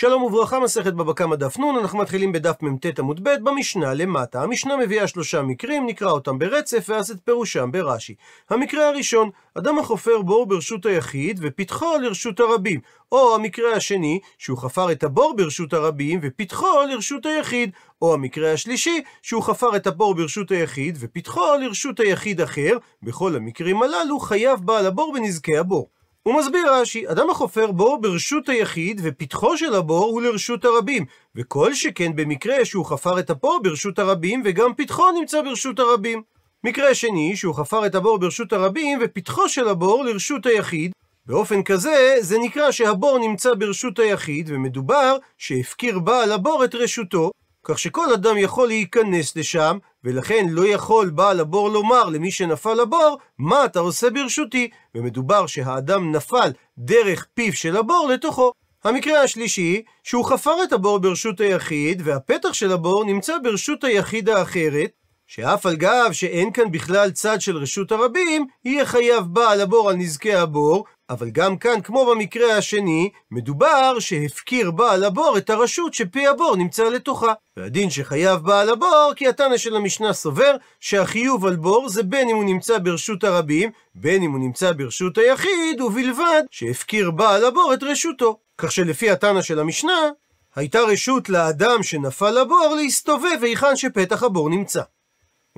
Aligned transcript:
שלום 0.00 0.22
וברכה, 0.22 0.60
מסכת 0.60 0.92
בבא 0.92 1.12
קמא 1.12 1.36
דף 1.36 1.58
נ, 1.58 1.62
אנחנו 1.78 1.98
מתחילים 1.98 2.32
בדף 2.32 2.62
מ"ט 2.62 2.98
עמוד 2.98 3.20
ב' 3.24 3.44
במשנה 3.44 3.94
למטה. 3.94 4.42
המשנה 4.42 4.76
מביאה 4.76 5.06
שלושה 5.06 5.42
מקרים, 5.42 5.86
נקרא 5.86 6.10
אותם 6.10 6.38
ברצף, 6.38 6.86
ואז 6.88 7.10
את 7.10 7.16
פירושם 7.24 7.70
ברש"י. 7.72 8.14
המקרה 8.50 8.88
הראשון, 8.88 9.30
אדם 9.54 9.78
החופר 9.78 10.22
בור 10.22 10.46
ברשות 10.46 10.86
היחיד, 10.86 11.40
ופתחו 11.42 11.98
לרשות 12.02 12.40
הרבים. 12.40 12.80
או 13.12 13.34
המקרה 13.34 13.72
השני, 13.72 14.20
שהוא 14.38 14.58
חפר 14.58 14.92
את 14.92 15.04
הבור 15.04 15.36
ברשות 15.36 15.72
הרבים, 15.72 16.18
ופתחו 16.22 16.82
לרשות 16.90 17.26
היחיד. 17.26 17.70
או 18.02 18.14
המקרה 18.14 18.52
השלישי, 18.52 19.02
שהוא 19.22 19.42
חפר 19.42 19.76
את 19.76 19.86
הבור 19.86 20.14
ברשות 20.14 20.50
היחיד, 20.50 20.96
ופתחו 21.00 21.46
לרשות 21.60 22.00
היחיד 22.00 22.40
אחר. 22.40 22.76
בכל 23.02 23.36
המקרים 23.36 23.82
הללו 23.82 24.18
חייב 24.18 24.60
בעל 24.64 24.86
הבור 24.86 25.12
בנזקי 25.14 25.58
הבור. 25.58 25.97
הוא 26.22 26.38
מסביר 26.38 26.72
רש"י, 26.72 27.08
אדם 27.08 27.30
החופר 27.30 27.72
בור 27.72 28.00
ברשות 28.00 28.48
היחיד, 28.48 29.00
ופתחו 29.04 29.56
של 29.56 29.74
הבור 29.74 30.04
הוא 30.04 30.22
לרשות 30.22 30.64
הרבים. 30.64 31.04
וכל 31.36 31.74
שכן 31.74 32.16
במקרה 32.16 32.64
שהוא 32.64 32.84
חפר 32.84 33.18
את 33.18 33.30
הבור 33.30 33.60
ברשות 33.62 33.98
הרבים, 33.98 34.42
וגם 34.44 34.74
פתחו 34.76 35.10
נמצא 35.10 35.42
ברשות 35.42 35.78
הרבים. 35.78 36.22
מקרה 36.64 36.94
שני, 36.94 37.36
שהוא 37.36 37.54
חפר 37.54 37.86
את 37.86 37.94
הבור 37.94 38.18
ברשות 38.18 38.52
הרבים, 38.52 38.98
ופתחו 39.02 39.48
של 39.48 39.68
הבור 39.68 40.04
לרשות 40.04 40.46
היחיד. 40.46 40.92
באופן 41.26 41.62
כזה, 41.62 42.16
זה 42.20 42.38
נקרא 42.38 42.70
שהבור 42.70 43.18
נמצא 43.18 43.54
ברשות 43.54 43.98
היחיד, 43.98 44.50
ומדובר 44.50 45.16
שהפקיר 45.38 45.98
בעל 45.98 46.32
הבור 46.32 46.64
את 46.64 46.74
רשותו, 46.74 47.30
כך 47.64 47.78
שכל 47.78 48.12
אדם 48.14 48.36
יכול 48.38 48.68
להיכנס 48.68 49.36
לשם, 49.36 49.78
ולכן 50.08 50.46
לא 50.50 50.66
יכול 50.66 51.10
בעל 51.10 51.40
הבור 51.40 51.70
לומר 51.70 52.04
למי 52.04 52.30
שנפל 52.30 52.74
לבור, 52.74 53.18
מה 53.38 53.64
אתה 53.64 53.80
עושה 53.80 54.10
ברשותי? 54.10 54.68
ומדובר 54.94 55.46
שהאדם 55.46 56.12
נפל 56.12 56.50
דרך 56.78 57.26
פיו 57.34 57.52
של 57.52 57.76
הבור 57.76 58.08
לתוכו. 58.12 58.52
המקרה 58.84 59.22
השלישי, 59.22 59.82
שהוא 60.02 60.24
חפר 60.24 60.62
את 60.64 60.72
הבור 60.72 60.98
ברשות 60.98 61.40
היחיד, 61.40 62.02
והפתח 62.04 62.52
של 62.52 62.72
הבור 62.72 63.04
נמצא 63.04 63.38
ברשות 63.42 63.84
היחיד 63.84 64.28
האחרת, 64.28 64.90
שאף 65.28 65.66
על 65.66 65.76
גב 65.76 66.08
שאין 66.12 66.52
כאן 66.52 66.72
בכלל 66.72 67.10
צד 67.10 67.40
של 67.40 67.56
רשות 67.56 67.92
הרבים, 67.92 68.46
יהיה 68.64 68.86
חייב 68.86 69.24
בעל 69.24 69.60
הבור 69.60 69.90
על 69.90 69.96
נזקי 69.96 70.34
הבור, 70.34 70.84
אבל 71.10 71.30
גם 71.30 71.56
כאן, 71.56 71.80
כמו 71.80 72.06
במקרה 72.06 72.56
השני, 72.56 73.10
מדובר 73.30 73.98
שהפקיר 73.98 74.70
בעל 74.70 75.04
הבור 75.04 75.38
את 75.38 75.50
הרשות 75.50 75.94
שפי 75.94 76.26
הבור 76.26 76.56
נמצא 76.56 76.84
לתוכה. 76.84 77.32
והדין 77.56 77.90
שחייב 77.90 78.40
בעל 78.40 78.70
הבור, 78.70 79.12
כי 79.16 79.28
התנא 79.28 79.56
של 79.56 79.76
המשנה 79.76 80.12
סובר 80.12 80.56
שהחיוב 80.80 81.46
על 81.46 81.56
בור 81.56 81.88
זה 81.88 82.02
בין 82.02 82.28
אם 82.28 82.36
הוא 82.36 82.44
נמצא 82.44 82.78
ברשות 82.78 83.24
הרבים, 83.24 83.70
בין 83.94 84.22
אם 84.22 84.32
הוא 84.32 84.40
נמצא 84.40 84.72
ברשות 84.72 85.18
היחיד, 85.18 85.80
ובלבד 85.80 86.42
שהפקיר 86.50 87.10
בעל 87.10 87.44
הבור 87.44 87.74
את 87.74 87.82
רשותו. 87.82 88.38
כך 88.58 88.72
שלפי 88.72 89.10
התנא 89.10 89.42
של 89.42 89.58
המשנה, 89.58 90.10
הייתה 90.56 90.80
רשות 90.80 91.28
לאדם 91.28 91.82
שנפל 91.82 92.30
לבור 92.30 92.74
להסתובב 92.76 93.38
היכן 93.42 93.76
שפתח 93.76 94.22
הבור 94.22 94.50
נמצא. 94.50 94.82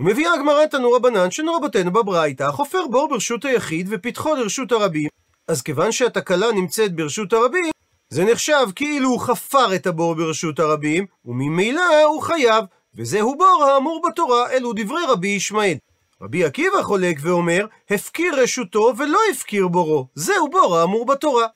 ומביאה 0.00 0.34
הגמרא 0.34 0.66
תנו 0.66 0.92
רבנן 0.92 1.30
שנו 1.30 1.54
רבותינו 1.54 1.92
בברייתא, 1.92 2.50
חופר 2.50 2.86
בור 2.90 3.08
ברשות 3.08 3.44
היחיד 3.44 3.86
ופתחו 3.90 4.34
לרשות 4.34 4.72
הרבים. 4.72 5.08
אז 5.48 5.62
כיוון 5.62 5.92
שהתקלה 5.92 6.52
נמצאת 6.52 6.94
ברשות 6.94 7.32
הרבים, 7.32 7.64
זה 8.10 8.24
נחשב 8.24 8.66
כאילו 8.76 9.08
הוא 9.08 9.20
חפר 9.20 9.74
את 9.74 9.86
הבור 9.86 10.14
ברשות 10.14 10.58
הרבים, 10.58 11.06
וממילא 11.24 12.04
הוא 12.04 12.22
חייב, 12.22 12.64
וזהו 12.94 13.38
בור 13.38 13.64
האמור 13.64 14.02
בתורה, 14.08 14.50
אלו 14.50 14.72
דברי 14.76 15.02
רבי 15.08 15.28
ישמעאל. 15.28 15.76
רבי 16.22 16.44
עקיבא 16.44 16.82
חולק 16.82 17.16
ואומר, 17.20 17.66
הפקיר 17.90 18.42
רשותו 18.42 18.92
ולא 18.98 19.18
הפקיר 19.30 19.68
בורו, 19.68 20.06
זהו 20.14 20.50
בור 20.50 20.76
האמור 20.76 21.06
בתורה. 21.06 21.46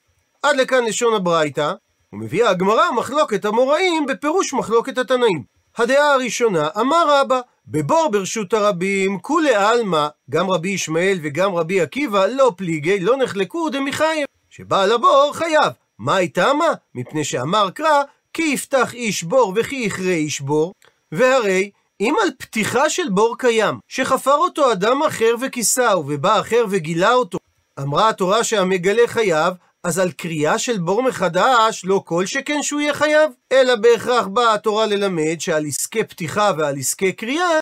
עד 0.43 0.55
לכאן 0.55 0.85
לשון 0.85 1.13
הברייתא, 1.13 1.73
ומביאה 2.13 2.49
הגמרא 2.49 2.91
מחלוקת 2.91 3.45
המוראים 3.45 4.05
בפירוש 4.05 4.53
מחלוקת 4.53 4.97
התנאים. 4.97 5.43
הדעה 5.77 6.13
הראשונה, 6.13 6.69
אמר 6.79 7.05
רבא, 7.07 7.41
בבור 7.67 8.09
ברשות 8.11 8.53
הרבים, 8.53 9.19
כולי 9.19 9.55
עלמא, 9.55 10.07
גם 10.29 10.49
רבי 10.49 10.69
ישמעאל 10.69 11.19
וגם 11.23 11.55
רבי 11.55 11.81
עקיבא, 11.81 12.25
לא 12.25 12.51
פליגי, 12.57 12.99
לא 12.99 13.17
נחלקו 13.17 13.69
דמחייב. 13.69 14.27
שבעל 14.49 14.91
הבור 14.91 15.31
חייב. 15.33 15.73
מה 15.99 16.17
איתה 16.17 16.53
מה? 16.53 16.65
מפני 16.95 17.23
שאמר 17.23 17.69
קרא, 17.69 18.03
כי 18.33 18.43
יפתח 18.43 18.93
איש 18.93 19.23
בור 19.23 19.53
וכי 19.55 19.75
יכרה 19.75 20.11
איש 20.11 20.41
בור. 20.41 20.73
והרי, 21.11 21.71
אם 21.99 22.15
על 22.23 22.29
פתיחה 22.37 22.89
של 22.89 23.09
בור 23.09 23.35
קיים, 23.37 23.79
שחפר 23.87 24.35
אותו 24.35 24.71
אדם 24.71 25.03
אחר 25.03 25.35
וכיסהו, 25.41 26.03
ובא 26.07 26.39
אחר 26.39 26.65
וגילה 26.69 27.13
אותו, 27.13 27.37
אמרה 27.79 28.09
התורה 28.09 28.43
שהמגלה 28.43 29.07
חייב, 29.07 29.53
אז 29.85 29.99
על 29.99 30.11
קריאה 30.11 30.59
של 30.59 30.77
בור 30.77 31.03
מחדש, 31.03 31.81
לא 31.85 32.01
כל 32.05 32.25
שכן 32.25 32.63
שהוא 32.63 32.81
יהיה 32.81 32.93
חייב, 32.93 33.31
אלא 33.51 33.75
בהכרח 33.75 34.27
באה 34.27 34.53
התורה 34.53 34.85
ללמד 34.85 35.35
שעל 35.39 35.65
עסקי 35.65 36.03
פתיחה 36.03 36.51
ועל 36.57 36.77
עסקי 36.77 37.11
קריאה, 37.13 37.59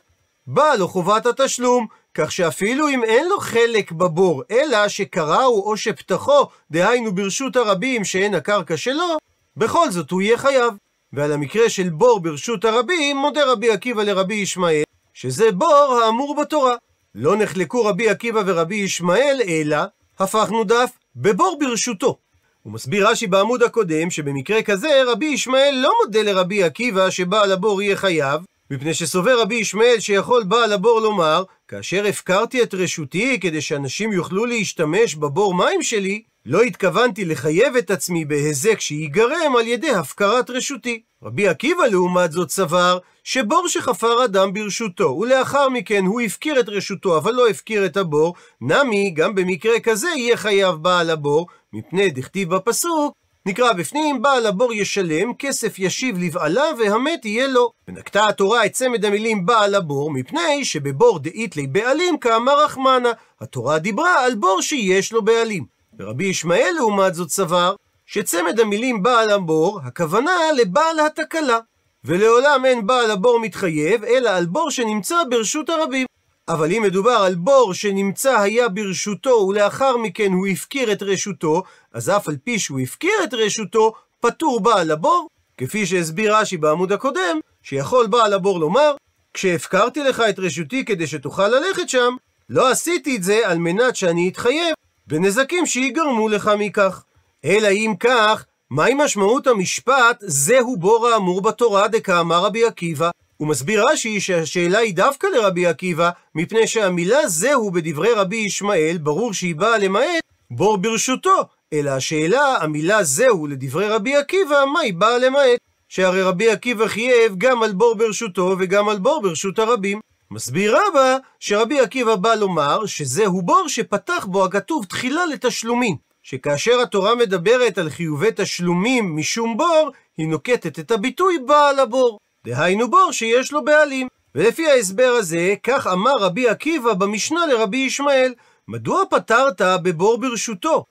באה 0.47 0.75
לו 0.75 0.87
חובת 0.87 1.25
התשלום, 1.25 1.87
כך 2.13 2.31
שאפילו 2.31 2.89
אם 2.89 3.03
אין 3.03 3.27
לו 3.29 3.39
חלק 3.39 3.91
בבור, 3.91 4.43
אלא 4.51 4.87
שקראו 4.87 5.63
או 5.65 5.77
שפתחו, 5.77 6.47
דהיינו 6.71 7.15
ברשות 7.15 7.55
הרבים 7.55 8.03
שאין 8.03 8.35
הקרקע 8.35 8.77
שלו, 8.77 9.17
בכל 9.57 9.91
זאת 9.91 10.11
הוא 10.11 10.21
יהיה 10.21 10.37
חייב. 10.37 10.73
ועל 11.13 11.31
המקרה 11.31 11.69
של 11.69 11.89
בור 11.89 12.19
ברשות 12.19 12.65
הרבים, 12.65 13.17
מודה 13.17 13.51
רבי 13.51 13.71
עקיבא 13.71 14.03
לרבי 14.03 14.35
ישמעאל, 14.35 14.83
שזה 15.13 15.51
בור 15.51 15.99
האמור 16.03 16.35
בתורה. 16.41 16.75
לא 17.15 17.35
נחלקו 17.35 17.85
רבי 17.85 18.09
עקיבא 18.09 18.41
ורבי 18.45 18.75
ישמעאל, 18.75 19.41
אלא 19.47 19.77
הפכנו 20.19 20.63
דף 20.63 20.91
בבור 21.15 21.57
ברשותו. 21.59 22.17
הוא 22.61 22.73
מסביר 22.73 23.07
רש"י 23.09 23.27
בעמוד 23.27 23.63
הקודם, 23.63 24.09
שבמקרה 24.09 24.63
כזה 24.63 25.03
רבי 25.07 25.25
ישמעאל 25.25 25.79
לא 25.83 25.91
מודה 26.05 26.21
לרבי 26.21 26.63
עקיבא 26.63 27.09
שבעל 27.09 27.51
הבור 27.51 27.81
יהיה 27.81 27.95
חייב, 27.95 28.41
מפני 28.71 28.93
שסובר 28.93 29.41
רבי 29.41 29.55
ישמעאל 29.55 29.99
שיכול 29.99 30.43
בעל 30.43 30.73
הבור 30.73 30.99
לומר, 30.99 31.43
כאשר 31.67 32.05
הפקרתי 32.05 32.63
את 32.63 32.73
רשותי 32.73 33.39
כדי 33.39 33.61
שאנשים 33.61 34.11
יוכלו 34.11 34.45
להשתמש 34.45 35.15
בבור 35.15 35.53
מים 35.53 35.83
שלי, 35.83 36.23
לא 36.45 36.61
התכוונתי 36.61 37.25
לחייב 37.25 37.75
את 37.75 37.91
עצמי 37.91 38.25
בהיזק 38.25 38.79
שיגרם 38.79 39.55
על 39.59 39.67
ידי 39.67 39.89
הפקרת 39.89 40.49
רשותי. 40.49 41.01
רבי 41.23 41.47
עקיבא 41.47 41.83
לעומת 41.83 42.31
זאת 42.31 42.49
סבר 42.49 42.97
שבור 43.23 43.67
שחפר 43.67 44.25
אדם 44.25 44.53
ברשותו, 44.53 45.03
ולאחר 45.03 45.69
מכן 45.69 46.05
הוא 46.05 46.21
הפקיר 46.21 46.59
את 46.59 46.69
רשותו 46.69 47.17
אבל 47.17 47.31
לא 47.31 47.47
הפקיר 47.47 47.85
את 47.85 47.97
הבור, 47.97 48.33
נמי 48.61 49.11
גם 49.11 49.35
במקרה 49.35 49.79
כזה 49.79 50.07
יהיה 50.17 50.37
חייב 50.37 50.75
בעל 50.75 51.09
הבור, 51.09 51.47
מפני 51.73 52.09
דכתיב 52.09 52.55
בפסוק 52.55 53.13
נקרא 53.45 53.73
בפנים, 53.73 54.21
בעל 54.21 54.45
הבור 54.45 54.73
ישלם, 54.73 55.33
כסף 55.39 55.79
ישיב 55.79 56.17
לבעלה, 56.19 56.63
והמת 56.79 57.25
יהיה 57.25 57.47
לו. 57.47 57.71
ונקטה 57.87 58.27
התורה 58.27 58.65
את 58.65 58.71
צמד 58.71 59.05
המילים 59.05 59.45
בעל 59.45 59.75
הבור, 59.75 60.11
מפני 60.11 60.65
שבבור 60.65 61.19
דאית 61.19 61.55
לי 61.55 61.67
בעלים 61.67 62.17
כאמר 62.17 62.63
רחמנה. 62.65 63.11
התורה 63.41 63.79
דיברה 63.79 64.25
על 64.25 64.35
בור 64.35 64.61
שיש 64.61 65.13
לו 65.13 65.21
בעלים. 65.21 65.72
ורבי 65.99 66.25
ישמעאל 66.25 66.73
לעומת 66.75 67.13
זאת 67.15 67.29
סבר, 67.29 67.75
שצמד 68.05 68.59
המילים 68.59 69.03
בעל 69.03 69.29
הבור, 69.29 69.79
הכוונה 69.83 70.31
לבעל 70.57 70.99
התקלה. 70.99 71.59
ולעולם 72.05 72.65
אין 72.65 72.87
בעל 72.87 73.11
הבור 73.11 73.39
מתחייב, 73.39 74.03
אלא 74.03 74.29
על 74.29 74.45
בור 74.45 74.71
שנמצא 74.71 75.15
ברשות 75.29 75.69
הרבים. 75.69 76.07
אבל 76.47 76.71
אם 76.71 76.83
מדובר 76.83 77.11
על 77.11 77.35
בור 77.35 77.73
שנמצא 77.73 78.39
היה 78.39 78.69
ברשותו 78.69 79.29
ולאחר 79.29 79.97
מכן 79.97 80.31
הוא 80.31 80.47
הפקיר 80.47 80.91
את 80.91 81.03
רשותו, 81.03 81.63
אז 81.93 82.09
אף 82.09 82.27
על 82.27 82.37
פי 82.43 82.59
שהוא 82.59 82.79
הפקיר 82.79 83.23
את 83.23 83.33
רשותו, 83.33 83.93
פטור 84.19 84.59
בעל 84.59 84.91
הבור, 84.91 85.27
כפי 85.57 85.85
שהסביר 85.85 86.35
רש"י 86.35 86.57
בעמוד 86.57 86.91
הקודם, 86.91 87.39
שיכול 87.61 88.07
בעל 88.07 88.33
הבור 88.33 88.59
לומר, 88.59 88.95
כשהפקרתי 89.33 90.03
לך 90.03 90.23
את 90.29 90.39
רשותי 90.39 90.85
כדי 90.85 91.07
שתוכל 91.07 91.47
ללכת 91.47 91.89
שם, 91.89 92.15
לא 92.49 92.71
עשיתי 92.71 93.15
את 93.15 93.23
זה 93.23 93.39
על 93.43 93.57
מנת 93.57 93.95
שאני 93.95 94.29
אתחייב 94.29 94.73
בנזקים 95.07 95.65
שיגרמו 95.65 96.29
לך 96.29 96.51
מכך. 96.59 97.03
אלא 97.45 97.67
אם 97.71 97.93
כך, 97.99 98.45
מהי 98.69 98.93
משמעות 98.93 99.47
המשפט 99.47 100.17
זהו 100.19 100.77
בור 100.77 101.07
האמור 101.07 101.41
בתורה 101.41 101.87
דקאמר 101.87 102.45
רבי 102.45 102.65
עקיבא? 102.65 103.09
הוא 103.37 103.47
מסביר 103.47 103.87
רש"י 103.87 104.19
שהשאלה 104.19 104.79
היא 104.79 104.95
דווקא 104.95 105.27
לרבי 105.27 105.67
עקיבא, 105.67 106.09
מפני 106.35 106.67
שהמילה 106.67 107.27
זהו 107.27 107.71
בדברי 107.71 108.13
רבי 108.13 108.35
ישמעאל, 108.35 108.97
ברור 108.97 109.33
שהיא 109.33 109.55
באה 109.55 109.77
למעט 109.77 110.23
בור 110.51 110.77
ברשותו, 110.77 111.41
אלא 111.73 111.89
השאלה, 111.89 112.57
המילה 112.61 113.03
זהו 113.03 113.47
לדברי 113.47 113.87
רבי 113.87 114.15
עקיבא, 114.15 114.65
מה 114.73 114.79
היא 114.79 114.93
באה 114.93 115.17
למעט? 115.17 115.59
שהרי 115.89 116.21
רבי 116.21 116.51
עקיבא 116.51 116.87
חייב 116.87 117.35
גם 117.37 117.63
על 117.63 117.73
בור 117.73 117.95
ברשותו 117.95 118.55
וגם 118.59 118.89
על 118.89 118.99
בור 118.99 119.21
ברשות 119.21 119.59
הרבים. 119.59 119.99
מסביר 120.31 120.77
רבא 120.77 121.17
שרבי 121.39 121.79
עקיבא 121.79 122.15
בא 122.15 122.35
לומר 122.35 122.85
שזהו 122.85 123.41
בור 123.41 123.65
שפתח 123.67 124.25
בו 124.29 124.45
הכתוב 124.45 124.85
תחילה 124.85 125.25
לתשלומים. 125.25 125.95
שכאשר 126.23 126.81
התורה 126.81 127.15
מדברת 127.15 127.77
על 127.77 127.89
חיובי 127.89 128.29
תשלומים 128.35 129.15
משום 129.15 129.57
בור, 129.57 129.89
היא 130.17 130.27
נוקטת 130.27 130.79
את 130.79 130.91
הביטוי 130.91 131.39
בעל 131.39 131.79
הבור. 131.79 132.19
דהיינו 132.45 132.91
בור 132.91 133.11
שיש 133.11 133.51
לו 133.51 133.63
בעלים. 133.63 134.07
ולפי 134.35 134.67
ההסבר 134.67 135.15
הזה, 135.19 135.53
כך 135.63 135.87
אמר 135.87 136.13
רבי 136.19 136.47
עקיבא 136.47 136.93
במשנה 136.93 137.45
לרבי 137.45 137.77
ישמעאל, 137.77 138.33
מדוע 138.67 139.03
פתרת 139.09 139.61
בבור 139.61 140.17
ברשותו? 140.17 140.83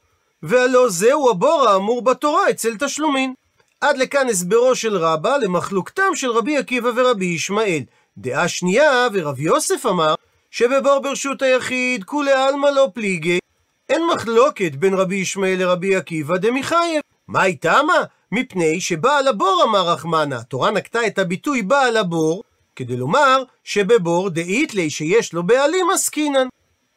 והלא 0.42 0.88
זהו 0.88 1.30
הבור 1.30 1.68
האמור 1.68 2.02
בתורה 2.04 2.50
אצל 2.50 2.76
תשלומין. 2.76 3.34
עד 3.80 3.98
לכאן 3.98 4.28
הסברו 4.28 4.74
של 4.74 4.96
רבא 4.96 5.36
למחלוקתם 5.36 6.14
של 6.14 6.30
רבי 6.30 6.56
עקיבא 6.56 6.90
ורבי 6.96 7.24
ישמעאל. 7.24 7.82
דעה 8.18 8.48
שנייה, 8.48 9.06
ורב 9.12 9.40
יוסף 9.40 9.86
אמר, 9.86 10.14
שבבור 10.50 10.98
ברשות 11.02 11.42
היחיד 11.42 12.04
כולי 12.04 12.32
עלמא 12.32 12.66
לא 12.66 12.88
פליגי. 12.94 13.38
אין 13.88 14.02
מחלוקת 14.14 14.74
בין 14.74 14.94
רבי 14.94 15.16
ישמעאל 15.16 15.58
לרבי 15.58 15.96
עקיבא 15.96 16.36
דמיחייב. 16.36 17.00
מה 17.28 17.42
היא 17.42 17.56
טעמה? 17.60 18.02
מפני 18.32 18.80
שבעל 18.80 19.28
הבור 19.28 19.62
אמר 19.64 19.88
רחמנה. 19.88 20.36
התורה 20.36 20.70
נקטה 20.70 21.06
את 21.06 21.18
הביטוי 21.18 21.62
בעל 21.62 21.96
הבור, 21.96 22.42
כדי 22.76 22.96
לומר 22.96 23.42
שבבור 23.64 24.30
דאית 24.30 24.74
לי 24.74 24.90
שיש 24.90 25.32
לו 25.32 25.42
בעלים 25.42 25.90
עסקינן. 25.90 26.48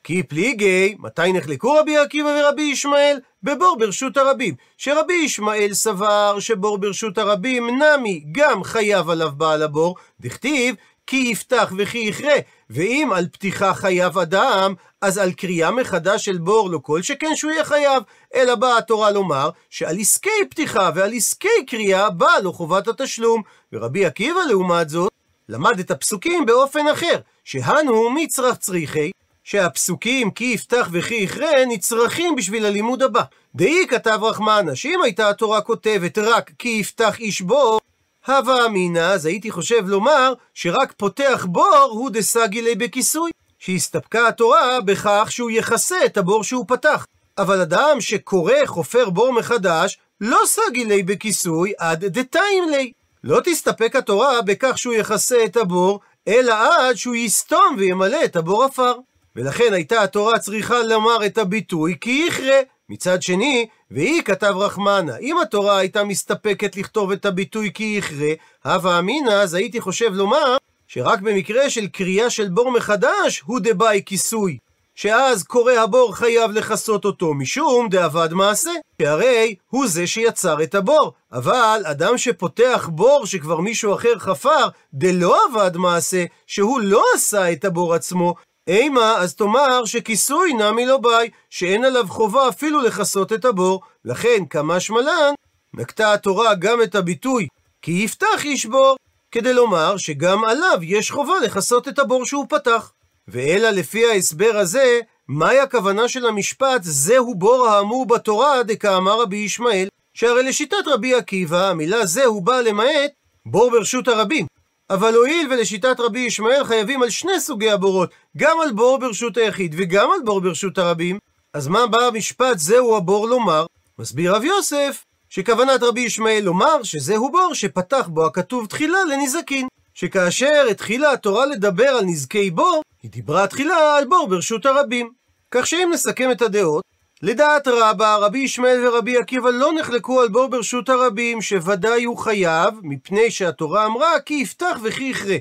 כי 0.04 0.24
פליגי, 0.24 0.96
מתי 1.00 1.34
נחלקו 1.34 1.74
רבי 1.74 1.98
עקיבא 1.98 2.28
ורבי 2.28 2.62
ישמעאל? 2.62 3.20
בבור 3.44 3.78
ברשות 3.80 4.18
הרבים. 4.18 4.56
שרבי 4.78 5.14
ישמעאל 5.14 5.74
סבר 5.74 6.40
שבור 6.40 6.78
ברשות 6.78 7.18
הרבים 7.18 7.70
נמי 7.82 8.24
גם 8.32 8.64
חייב 8.64 9.10
עליו 9.10 9.32
בעל 9.38 9.62
הבור, 9.64 9.96
דכתיב 10.22 10.76
כי 11.08 11.16
יפתח 11.32 11.74
וכי 11.78 11.98
יכרה, 11.98 12.36
ואם 12.70 13.10
על 13.16 13.28
פתיחה 13.32 13.74
חייב 13.74 14.18
אדם, 14.18 14.74
אז 15.02 15.18
על 15.18 15.32
קריאה 15.32 15.72
מחדש 15.72 16.26
של 16.26 16.38
בור 16.38 16.70
לא 16.70 16.78
כל 16.78 17.02
שכן 17.02 17.36
שהוא 17.36 17.52
יהיה 17.52 17.66
חייב, 17.66 18.04
אלא 18.36 18.56
באה 18.56 18.78
התורה 18.78 19.12
לומר 19.12 19.50
שעל 19.70 20.00
עסקי 20.00 20.30
פתיחה 20.50 20.90
ועל 20.96 21.14
עסקי 21.14 21.66
קריאה 21.68 22.10
באה 22.10 22.40
לו 22.40 22.54
חובת 22.54 22.88
התשלום, 22.88 23.42
ורבי 23.74 24.06
עקיבא 24.06 24.40
לעומת 24.50 24.90
זאת 24.90 25.12
למד 25.50 25.80
את 25.80 25.92
הפסוקים 25.92 26.46
באופן 26.46 26.88
אחר, 26.94 27.20
שהנו 27.44 28.10
מצרך 28.10 28.58
צריכי, 28.58 29.12
שהפסוקים 29.44 30.32
כי 30.32 30.46
יפתח 30.46 30.90
וכי 30.92 31.16
יכרה 31.16 31.66
נצרכים 31.68 32.36
בשביל 32.36 32.66
הלימוד 32.66 33.04
הבא. 33.04 33.22
דאי 33.56 33.88
כתב 33.90 34.20
רחמנה, 34.22 34.76
שאם 34.76 35.02
הייתה 35.04 35.30
התורה 35.30 35.62
כותבת 35.62 36.18
רק 36.18 36.52
כי 36.60 36.70
יפתח 36.70 37.20
איש 37.20 37.42
בור, 37.42 37.80
הווה 38.28 38.66
אמינא, 38.66 39.00
אז 39.00 39.26
הייתי 39.26 39.52
חושב 39.52 39.88
לומר 39.88 40.34
שרק 40.54 40.94
פותח 40.98 41.46
בור 41.50 41.90
הוא 41.92 42.10
דסגי 42.10 42.62
לי 42.62 42.76
בכיסוי. 42.76 43.32
שהסתפקה 43.60 44.28
התורה 44.28 44.82
בכך 44.82 45.28
שהוא 45.30 45.52
יכסה 45.52 46.06
את 46.06 46.18
הבור 46.18 46.44
שהוא 46.44 46.66
פתח. 46.68 47.06
אבל 47.38 47.62
אדם 47.62 48.02
שקורא 48.02 48.54
חופר 48.66 49.10
בור 49.10 49.34
מחדש, 49.34 49.98
לא 50.22 50.40
סגי 50.46 50.86
לי 50.86 51.04
בכיסוי 51.04 51.74
עד 51.78 52.06
דתיים 52.06 52.70
לי. 52.70 52.92
לא 53.24 53.42
תסתפק 53.44 53.96
התורה 53.96 54.42
בכך 54.42 54.78
שהוא 54.78 54.94
יכסה 54.94 55.46
את 55.46 55.58
הבור, 55.58 56.00
אלא 56.28 56.54
עד 56.54 56.96
שהוא 56.96 57.16
יסתום 57.16 57.76
וימלא 57.78 58.26
את 58.26 58.36
הבור 58.36 58.64
עפר. 58.64 58.94
ולכן 59.36 59.74
הייתה 59.74 60.04
התורה 60.04 60.40
צריכה 60.40 60.84
לומר 60.84 61.26
את 61.26 61.38
הביטוי 61.38 61.96
כי 62.02 62.26
יכרה. 62.28 62.60
מצד 62.90 63.22
שני, 63.22 63.68
והיא 63.92 64.22
כתב 64.22 64.54
רחמנה, 64.58 65.18
אם 65.18 65.38
התורה 65.38 65.78
הייתה 65.78 66.04
מסתפקת 66.04 66.78
לכתוב 66.78 67.12
את 67.12 67.26
הביטוי 67.26 67.72
כי 67.74 67.84
יכרה, 67.98 68.34
הווה 68.66 69.00
אמינא, 69.00 69.32
אז 69.32 69.54
הייתי 69.54 69.82
חושב 69.82 70.14
לומר 70.14 70.58
שרק 70.88 71.20
במקרה 71.22 71.70
של 71.70 71.88
קריאה 71.88 72.30
של 72.30 72.50
בור 72.50 72.72
מחדש, 72.72 73.40
הוא 73.46 73.60
דבאי 73.64 74.02
כיסוי. 74.06 74.58
שאז 74.96 75.44
קורא 75.44 75.74
הבור 75.74 76.16
חייב 76.16 76.52
לכסות 76.52 77.06
אותו 77.06 77.34
משום 77.34 77.90
דאבד 77.90 78.34
מעשה, 78.34 78.72
שהרי 79.02 79.56
הוא 79.70 79.88
זה 79.88 80.08
שיצר 80.08 80.64
את 80.64 80.76
הבור. 80.76 81.14
אבל 81.32 81.82
אדם 81.86 82.18
שפותח 82.18 82.90
בור 82.92 83.26
שכבר 83.26 83.60
מישהו 83.60 83.94
אחר 83.94 84.20
חפר, 84.20 84.68
דלא 84.94 85.38
אבד 85.52 85.78
מעשה, 85.78 86.26
שהוא 86.48 86.82
לא 86.82 87.04
עשה 87.16 87.52
את 87.52 87.66
הבור 87.66 87.94
עצמו, 87.94 88.36
אימה, 88.68 89.18
אז 89.18 89.36
תאמר 89.36 89.86
שכיסוי 89.86 90.54
נמי 90.54 90.86
לא 90.86 90.98
ביי, 90.98 91.30
שאין 91.50 91.86
עליו 91.86 92.06
חובה 92.08 92.50
אפילו 92.50 92.82
לכסות 92.82 93.34
את 93.34 93.46
הבור. 93.46 93.82
לכן, 94.06 94.46
כמה 94.50 94.80
שמלן, 94.80 95.34
נקטה 95.74 96.14
התורה 96.14 96.56
גם 96.56 96.82
את 96.82 96.96
הביטוי 96.96 97.48
כי 97.82 97.92
יפתח 97.92 98.44
איש 98.46 98.66
בור, 98.66 98.96
כדי 99.32 99.54
לומר 99.54 99.98
שגם 99.98 100.44
עליו 100.44 100.78
יש 100.82 101.12
חובה 101.12 101.34
לכסות 101.44 101.88
את 101.88 102.00
הבור 102.00 102.26
שהוא 102.26 102.46
פתח. 102.50 102.92
ואלא 103.28 103.70
לפי 103.70 104.06
ההסבר 104.06 104.58
הזה, 104.58 105.00
מהי 105.28 105.60
הכוונה 105.60 106.08
של 106.08 106.26
המשפט 106.26 106.82
זהו 106.84 107.36
בור 107.36 107.68
האמור 107.68 108.08
בתורה 108.08 108.64
דקאמר 108.64 109.22
רבי 109.22 109.38
ישמעאל? 109.38 109.88
שהרי 110.14 110.44
לשיטת 110.44 110.88
רבי 110.88 111.14
עקיבא, 111.14 111.70
המילה 111.70 112.06
זהו 112.06 112.42
באה 112.42 112.62
למעט 112.62 113.12
בור 113.46 113.72
ברשות 113.72 114.08
הרבים. 114.08 114.46
אבל 114.90 115.14
הואיל 115.16 115.54
ולשיטת 115.54 116.00
רבי 116.00 116.20
ישמעאל 116.20 116.64
חייבים 116.64 117.04
על 117.04 117.10
שני 117.10 117.40
סוגי 117.40 117.72
הבורות, 117.72 118.10
גם 118.38 118.58
על 118.64 118.72
בור 118.72 118.98
ברשות 118.98 119.38
היחיד 119.38 119.76
וגם 119.78 120.12
על 120.12 120.20
בור 120.26 120.42
ברשות 120.42 120.78
הרבים, 120.78 121.20
אז 121.54 121.68
מה 121.68 121.88
בא 121.88 122.02
המשפט 122.02 122.58
זהו 122.58 122.98
הבור 122.98 123.28
לומר? 123.28 123.66
מסביר 124.00 124.36
רב 124.36 124.44
יוסף, 124.44 125.04
שכוונת 125.30 125.84
רבי 125.84 126.02
ישמעאל 126.02 126.42
לומר 126.44 126.84
שזהו 126.84 127.32
בור 127.32 127.54
שפתח 127.54 128.08
בו 128.08 128.26
הכתוב 128.26 128.66
תחילה 128.66 128.98
לנזקין. 129.04 129.68
שכאשר 129.94 130.66
התחילה 130.72 131.12
התורה 131.12 131.46
לדבר 131.46 131.88
על 131.88 132.06
נזקי 132.06 132.52
בור, 132.52 132.82
היא 133.04 133.12
דיברה 133.12 133.48
תחילה 133.48 133.98
על 133.98 134.06
בור 134.06 134.28
ברשות 134.28 134.66
הרבים. 134.66 135.12
כך 135.52 135.68
שאם 135.68 135.90
נסכם 135.94 136.32
את 136.32 136.42
הדעות, 136.42 136.84
לדעת 137.22 137.68
רבא, 137.68 138.16
רבי 138.16 138.40
ישמעאל 138.40 138.88
ורבי 138.88 139.18
עקיבא 139.18 139.50
לא 139.50 139.74
נחלקו 139.74 140.22
על 140.22 140.28
בור 140.28 140.48
ברשות 140.48 140.90
הרבים, 140.90 141.42
שוודאי 141.42 142.04
הוא 142.04 142.18
חייב, 142.18 142.74
מפני 142.84 143.32
שהתורה 143.32 143.86
אמרה 143.86 144.20
כי 144.20 144.34
יפתח 144.34 144.78
וכי 144.84 145.04
יכרה. 145.04 145.38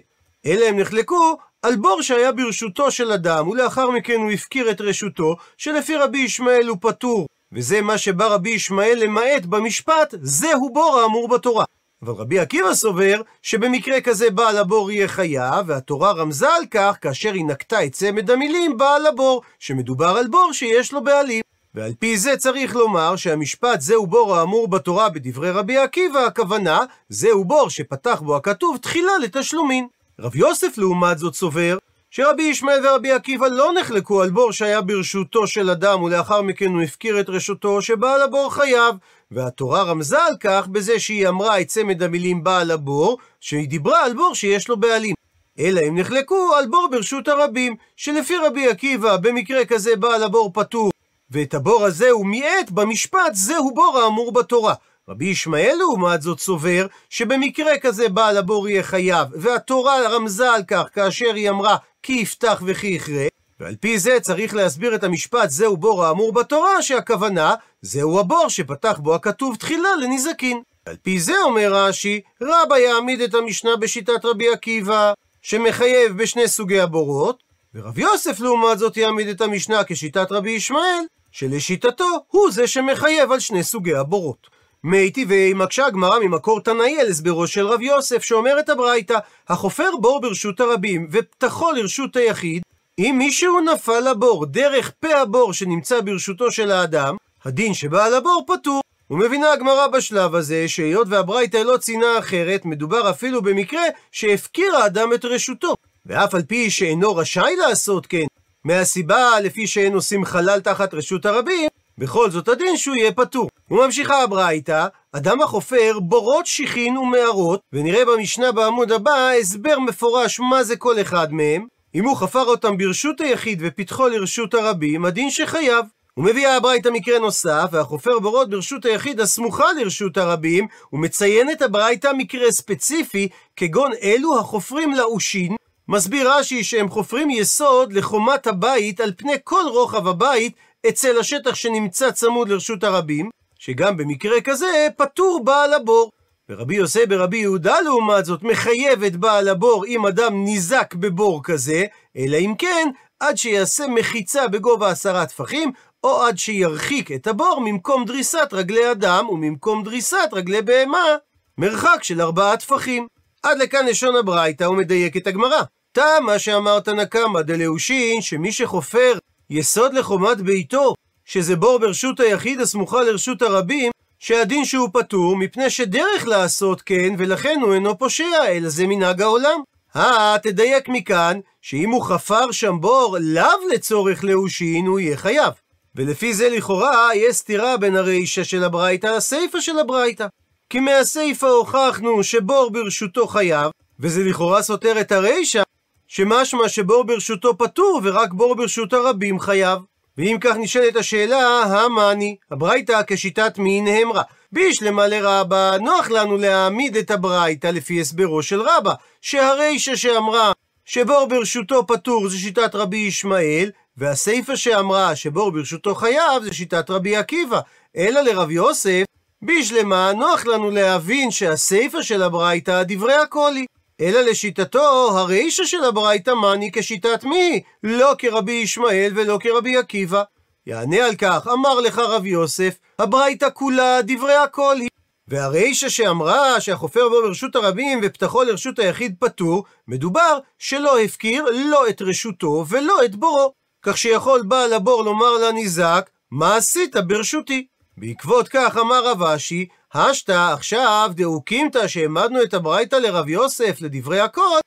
אלא 0.47 0.65
הם 0.65 0.81
נחלקו 0.81 1.39
על 1.63 1.77
בור 1.77 2.03
שהיה 2.03 2.33
ברשותו 2.33 2.91
של 2.91 3.13
אדם, 3.13 3.49
ולאחר 3.49 3.91
מכן 3.91 4.21
הוא 4.21 4.31
הפקיר 4.31 4.71
את 4.71 4.81
רשותו, 4.81 5.37
שלפי 5.57 5.97
רבי 5.97 6.19
ישמעאל 6.19 6.67
הוא 6.69 6.79
פטור. 6.81 7.27
וזה 7.53 7.81
מה 7.81 7.99
שבא 7.99 8.27
רבי 8.27 8.51
ישמעאל 8.51 8.99
למעט 9.03 9.45
במשפט, 9.45 10.15
זהו 10.23 10.73
בור 10.73 11.01
האמור 11.01 11.29
בתורה. 11.29 11.65
אבל 12.03 12.13
רבי 12.13 12.39
עקיבא 12.39 12.75
סובר 12.75 13.21
שבמקרה 13.43 14.01
כזה 14.01 14.31
בעל 14.31 14.57
הבור 14.57 14.91
יהיה 14.91 15.09
חייב, 15.09 15.65
והתורה 15.67 16.13
רמזה 16.13 16.49
על 16.49 16.67
כך 16.71 16.97
כאשר 17.01 17.33
היא 17.33 17.45
נקטה 17.45 17.85
את 17.85 17.93
צמד 17.93 18.31
המילים 18.31 18.77
בעל 18.77 19.07
הבור, 19.07 19.43
שמדובר 19.59 20.17
על 20.19 20.29
בור 20.29 20.53
שיש 20.53 20.93
לו 20.93 21.05
בעלים. 21.05 21.44
ועל 21.75 21.93
פי 21.99 22.19
זה 22.19 22.37
צריך 22.37 22.77
לומר 22.77 23.17
שהמשפט 23.17 23.81
זהו 23.81 24.07
בור 24.07 24.37
האמור 24.37 24.69
בתורה 24.69 25.09
בדברי 25.09 25.51
רבי 25.51 25.79
עקיבא, 25.79 26.19
הכוונה 26.19 26.81
זהו 27.09 27.45
בור 27.45 27.71
שפתח 27.71 28.21
בו 28.21 28.37
הכתוב 28.37 28.77
תחילה 28.77 29.19
לתשלומין. 29.23 29.87
רב 30.21 30.37
יוסף 30.37 30.79
לעומת 30.79 31.19
זאת 31.19 31.35
סובר 31.35 31.79
שרבי 32.11 32.43
ישמעאל 32.43 32.87
ורבי 32.87 33.13
עקיבא 33.13 33.47
לא 33.47 33.73
נחלקו 33.81 34.23
על 34.23 34.31
בור 34.31 34.53
שהיה 34.53 34.81
ברשותו 34.81 35.47
של 35.47 35.71
אדם 35.71 36.03
ולאחר 36.03 36.43
מכן 36.43 36.73
הוא 36.73 36.83
הפקיר 36.83 37.21
את 37.21 37.29
רשותו 37.29 37.83
שבעל 37.83 38.23
הבור 38.23 38.55
חייב 38.55 38.95
והתורה 39.31 39.83
רמזה 39.83 40.23
על 40.23 40.37
כך 40.41 40.67
בזה 40.67 40.99
שהיא 41.01 41.29
אמרה 41.29 41.61
את 41.61 41.67
צמד 41.67 42.03
המילים 42.03 42.45
בעל 42.45 42.71
הבור 42.71 43.19
שהיא 43.41 43.69
דיברה 43.69 44.05
על 44.05 44.15
בור 44.15 44.35
שיש 44.35 44.69
לו 44.69 44.77
בעלים 44.77 45.15
אלא 45.59 45.81
הם 45.81 45.99
נחלקו 45.99 46.55
על 46.55 46.67
בור 46.67 46.89
ברשות 46.91 47.29
הרבים 47.29 47.77
שלפי 47.97 48.37
רבי 48.37 48.69
עקיבא 48.69 49.17
במקרה 49.17 49.65
כזה 49.65 49.97
בעל 49.97 50.23
הבור 50.23 50.51
פטור 50.55 50.94
ואת 51.35 51.55
הבור 51.55 51.85
הזה 51.85 52.11
הוא 52.11 52.27
מיעט 52.27 52.71
במשפט 52.71 53.33
זהו 53.33 53.75
בור 53.75 53.99
האמור 53.99 54.33
בתורה 54.33 54.75
רבי 55.09 55.25
ישמעאל 55.25 55.77
לעומת 55.79 56.23
זאת 56.23 56.41
סובר 56.41 56.87
שבמקרה 57.11 57.79
כזה 57.79 58.09
בעל 58.09 58.37
הבור 58.37 58.69
יהיה 58.69 58.83
חייב, 58.83 59.29
והתורה 59.33 60.09
רמזה 60.09 60.53
על 60.53 60.63
כך 60.69 60.85
כאשר 60.95 61.35
היא 61.35 61.51
אמרה 61.51 61.77
כי 62.03 62.13
יפתח 62.13 62.63
וכי 62.67 62.87
יכרה, 62.87 63.27
ועל 63.61 63.75
פי 63.81 63.99
זה 63.99 64.21
צריך 64.21 64.55
להסביר 64.55 64.95
את 64.95 65.05
המשפט 65.05 65.51
זהו 65.51 65.77
בור 65.77 66.05
האמור 66.05 66.33
בתורה, 66.33 66.83
שהכוונה 66.83 67.55
זהו 67.83 68.21
הבור 68.21 68.49
שפתח 68.49 68.99
בו 69.03 69.15
הכתוב 69.15 69.57
תחילה 69.57 69.97
לנזקין. 70.03 70.63
על 70.87 70.97
פי 71.03 71.21
זה 71.21 71.35
אומר 71.45 71.75
רש"י, 71.75 72.21
רבא 72.43 72.79
יעמיד 72.79 73.21
את 73.21 73.35
המשנה 73.35 73.77
בשיטת 73.77 74.25
רבי 74.25 74.53
עקיבא, 74.53 75.13
שמחייב 75.43 76.23
בשני 76.23 76.49
סוגי 76.49 76.81
הבורות, 76.81 77.43
ורב 77.75 77.99
יוסף 77.99 78.41
לעומת 78.41 78.79
זאת 78.79 78.97
יעמיד 78.97 79.29
את 79.29 79.41
המשנה 79.41 79.85
כשיטת 79.85 80.33
רבי 80.33 80.51
ישמעאל, 80.51 81.05
שלשיטתו 81.37 82.25
הוא 82.29 82.51
זה 82.51 82.67
שמחייב 82.67 83.33
על 83.33 83.41
שני 83.41 83.63
סוגי 83.63 83.95
הבורות. 83.95 84.47
מי 84.85 85.11
טבעי 85.11 85.55
מקשה 85.55 85.87
הגמרא 85.87 86.19
ממקור 86.19 86.61
תנאי 86.61 87.01
על 87.01 87.09
הסברו 87.09 87.47
של 87.47 87.67
רב 87.67 87.81
יוסף, 87.81 88.23
שאומרת 88.23 88.69
הברייתא, 88.69 89.19
החופר 89.49 89.91
בור 90.01 90.21
ברשות 90.21 90.61
הרבים, 90.61 91.09
ופתחו 91.13 91.73
לרשות 91.73 92.17
היחיד, 92.17 92.63
אם 92.99 93.15
מישהו 93.19 93.61
נפל 93.61 94.11
לבור 94.11 94.47
דרך 94.47 94.93
פה 95.01 95.17
הבור 95.17 95.53
שנמצא 95.53 96.01
ברשותו 96.01 96.53
של 96.53 96.71
האדם, 96.71 97.17
הדין 97.45 97.75
שבעל 97.75 98.15
הבור 98.15 98.45
פטור. 98.47 98.81
ומבינה 99.11 99.53
הגמרא 99.53 99.87
בשלב 99.87 100.35
הזה, 100.35 100.69
שהיות 100.69 101.07
והברייתא 101.11 101.57
לא 101.57 101.77
ציינה 101.77 102.19
אחרת, 102.19 102.65
מדובר 102.65 103.11
אפילו 103.11 103.43
במקרה 103.43 103.83
שהפקיר 104.13 104.77
האדם 104.77 105.13
את 105.15 105.25
רשותו. 105.25 105.75
ואף 106.07 106.35
על 106.35 106.43
פי 106.43 106.71
שאינו 106.71 107.17
רשאי 107.17 107.57
לעשות 107.57 108.07
כן, 108.07 108.27
מהסיבה 108.65 109.41
לפי 109.41 109.67
שאין 109.67 109.95
עושים 109.95 110.25
חלל 110.25 110.61
תחת 110.61 110.95
רשות 110.95 111.27
הרבים, 111.27 111.69
בכל 111.99 112.31
זאת 112.31 112.49
הדין 112.49 112.77
שהוא 112.77 112.97
יהיה 112.97 113.13
פטור. 113.13 113.49
וממשיכה 113.71 114.23
הברייתא, 114.23 114.87
אדם 115.13 115.43
החופר 115.43 115.99
בורות 116.01 116.47
שיחין 116.47 116.97
ומערות, 116.99 117.61
ונראה 117.73 118.05
במשנה 118.05 118.53
בעמוד 118.53 118.93
הבא 118.93 119.31
הסבר 119.41 119.79
מפורש 119.79 120.41
מה 120.41 120.65
זה 120.65 120.77
כל 120.77 121.01
אחד 121.01 121.33
מהם. 121.33 121.67
אם 121.95 122.05
הוא 122.05 122.17
חפר 122.17 122.45
אותם 122.45 122.77
ברשות 122.77 123.21
היחיד 123.21 123.63
ופתחו 123.63 124.09
לרשות 124.09 124.55
הרבים, 124.55 125.05
הדין 125.05 125.31
שחייב. 125.31 125.85
ומביאה 126.17 126.57
הברייתא 126.57 126.89
מקרה 126.89 127.19
נוסף, 127.19 127.69
והחופר 127.73 128.19
בורות 128.19 128.51
ברשות 128.51 128.85
היחיד 128.85 129.21
הסמוכה 129.21 129.65
לרשות 129.79 130.17
הרבים, 130.17 130.67
ומציינת 130.93 131.63
הברייתא 131.63 132.11
מקרה 132.19 132.51
ספציפי, 132.51 133.29
כגון 133.57 133.91
אלו 134.03 134.39
החופרים 134.39 134.93
לאושין, 134.93 135.57
מסביר 135.89 136.33
רש"י 136.33 136.65
שהם 136.65 136.89
חופרים 136.89 137.31
יסוד 137.31 137.93
לחומת 137.93 138.47
הבית 138.47 139.01
על 139.01 139.13
פני 139.17 139.35
כל 139.45 139.63
רוחב 139.73 140.09
הבית 140.09 140.53
אצל 140.89 141.19
השטח 141.19 141.55
שנמצא 141.55 142.11
צמוד 142.11 142.49
לרשות 142.49 142.85
הרבים, 142.85 143.31
שגם 143.59 143.97
במקרה 143.97 144.41
כזה 144.41 144.89
פטור 144.97 145.45
בעל 145.45 145.75
הבור. 145.75 146.11
ורבי 146.49 146.77
יוסי 146.77 147.07
ברבי 147.07 147.37
יהודה 147.39 147.81
לעומת 147.81 148.25
זאת 148.25 148.43
מחייב 148.43 149.03
את 149.03 149.17
בעל 149.17 149.49
הבור 149.49 149.87
אם 149.87 150.07
אדם 150.07 150.45
ניזק 150.45 150.95
בבור 150.95 151.41
כזה, 151.45 151.85
אלא 152.17 152.37
אם 152.37 152.55
כן 152.59 152.89
עד 153.21 153.37
שיעשה 153.37 153.87
מחיצה 153.87 154.49
בגובה 154.49 154.91
עשרה 154.91 155.27
טפחים, 155.27 155.73
או 156.05 156.23
עד 156.23 156.39
שירחיק 156.39 157.13
את 157.13 157.27
הבור 157.27 157.61
ממקום 157.65 158.05
דריסת 158.05 158.49
רגלי 158.53 158.91
אדם 158.91 159.29
וממקום 159.29 159.85
דריסת 159.85 160.29
רגלי 160.33 160.63
בהמה, 160.63 161.17
מרחק 161.59 162.03
של 162.03 162.21
ארבעה 162.21 162.57
טפחים. 162.57 163.07
עד 163.45 163.59
לכאן 163.59 163.87
לשון 163.87 164.17
הברייתא 164.17 164.65
ומדייק 164.65 165.17
את 165.17 165.27
הגמרא. 165.27 165.63
תם 165.93 166.23
מה 166.27 166.39
שאמרת 166.39 166.89
נקמה 166.89 167.43
דלאושין, 167.43 168.23
שמי 168.23 168.53
שחופר 168.53 169.13
יסוד 169.51 169.95
לחומת 169.95 170.41
ביתו, 170.41 170.95
שזה 171.25 171.57
בור 171.57 171.79
ברשות 171.79 172.21
היחיד 172.21 172.61
הסמוכה 172.61 173.03
לרשות 173.03 173.43
הרבים, 173.43 173.93
שהדין 174.19 174.65
שהוא 174.65 174.89
פטור, 174.93 175.37
מפני 175.37 175.71
שדרך 175.71 176.27
לעשות 176.27 176.83
כן, 176.83 177.15
ולכן 177.19 177.59
הוא 177.63 177.75
אינו 177.75 177.99
פושע, 177.99 178.47
אלא 178.49 178.69
זה 178.69 178.87
מנהג 178.87 179.23
העולם. 179.23 179.61
אה, 179.97 180.37
תדייק 180.43 180.89
מכאן, 180.89 181.41
שאם 181.63 181.91
הוא 181.91 182.05
חפר 182.05 182.53
שם 182.53 182.81
בור 182.81 183.17
לאו 183.21 183.69
לצורך 183.75 184.25
לאושין, 184.25 184.87
הוא 184.87 185.01
יהיה 185.01 185.17
חייב. 185.17 185.53
ולפי 185.95 186.35
זה 186.35 186.49
לכאורה 186.49 187.15
יש 187.15 187.37
סתירה 187.37 187.77
בין 187.77 187.97
הרישא 187.97 188.45
של 188.45 188.65
הברייתא 188.65 189.07
לסיפא 189.07 189.61
של 189.61 189.79
הברייתא. 189.79 190.27
כי 190.75 190.81
מהסיפא 190.81 191.47
הוכחנו 191.47 192.25
שבור 192.25 192.71
ברשותו 192.71 193.27
חייב, 193.27 193.71
וזה 194.01 194.25
לכאורה 194.25 194.63
סותר 194.63 195.01
את 195.01 195.13
הרישא, 195.13 195.63
שמשמע 196.09 196.69
שבור 196.69 197.05
ברשותו 197.05 197.59
פטור 197.59 198.01
ורק 198.05 198.33
בור 198.33 198.55
ברשות 198.55 198.93
הרבים 198.93 199.41
חייב. 199.41 199.79
ואם 200.19 200.37
כך 200.41 200.57
נשאלת 200.57 200.97
השאלה, 200.97 201.63
המאני, 201.63 202.37
הברייתא 202.51 203.01
כשיטת 203.07 203.59
מי 203.59 203.81
נאמרה. 203.81 204.23
בישלמה 204.53 205.07
לרבה, 205.07 205.77
נוח 205.81 206.11
לנו 206.11 206.37
להעמיד 206.37 206.97
את 206.97 207.11
הברייתא 207.11 207.67
לפי 207.67 208.01
הסברו 208.01 208.43
של 208.43 208.61
רבה, 208.61 208.95
שהרישא 209.21 209.97
שאמרה 209.97 210.53
שבור 210.85 211.27
ברשותו 211.29 211.87
פטור 211.87 212.29
זה 212.29 212.39
שיטת 212.39 212.75
רבי 212.75 212.97
ישמעאל, 212.97 213.71
והסיפא 213.97 214.57
שאמרה 214.57 215.17
שבור 215.17 215.51
ברשותו 215.51 215.95
חייב 215.95 216.43
זה 216.43 216.55
שיטת 216.55 216.91
רבי 216.91 217.17
עקיבא. 217.17 217.61
אלא 217.97 218.21
לרב 218.21 218.51
יוסף, 218.51 219.05
בישלמה 219.45 220.13
נוח 220.13 220.47
לנו 220.47 220.71
להבין 220.71 221.31
שהסיפא 221.31 222.03
של 222.03 222.23
הברייתא 222.23 222.83
דברי 222.83 223.15
הקולי. 223.15 223.67
אלא 224.01 224.21
לשיטתו, 224.21 225.19
הרישא 225.19 225.65
של 225.65 225.85
הברייתא 225.85 226.31
מאני 226.31 226.71
כשיטת 226.73 227.25
מי? 227.25 227.63
לא 227.83 228.15
כרבי 228.19 228.53
ישמעאל 228.53 229.13
ולא 229.15 229.39
כרבי 229.41 229.77
עקיבא. 229.77 230.23
יענה 230.67 231.07
על 231.07 231.15
כך, 231.15 231.49
אמר 231.53 231.81
לך 231.81 231.99
רב 231.99 232.27
יוסף, 232.27 232.75
הברייתא 232.99 233.49
כולה 233.55 234.01
דברי 234.03 234.35
הכל 234.35 234.77
היא. 234.81 234.89
והרישא 235.29 235.89
שאמרה 235.89 236.61
שהחופר 236.61 237.09
בו 237.09 237.23
ברשות 237.23 237.57
הרבים 237.57 238.01
ופתחו 238.03 238.43
לרשות 238.43 238.79
היחיד 238.79 239.15
פטור, 239.21 239.65
מדובר 239.89 240.39
שלא 240.59 240.99
הפקיר 241.01 241.45
לא 241.71 241.89
את 241.89 242.03
רשותו 242.03 242.65
ולא 242.69 243.05
את 243.05 243.17
בורו. 243.17 243.53
כך 243.83 243.99
שיכול 243.99 244.43
בעל 244.43 244.73
הבור 244.73 245.03
לומר 245.03 245.39
לניזק, 245.39 246.11
מה 246.31 246.57
עשית 246.57 246.97
ברשותי? 246.97 247.67
בעקבות 247.97 248.49
כך 248.49 248.77
אמר 248.77 249.05
רב 249.05 249.23
אשי, 249.23 249.67
השתא 249.95 250.53
עכשיו 250.53 251.11
דאוקימתא 251.15 251.89
שהעמדנו 251.89 252.43
את 252.43 252.55
הברייתא 252.55 252.97
לרב 252.97 253.29
יוסף 253.29 253.77
לדברי 253.81 254.21
הכל, 254.21 254.59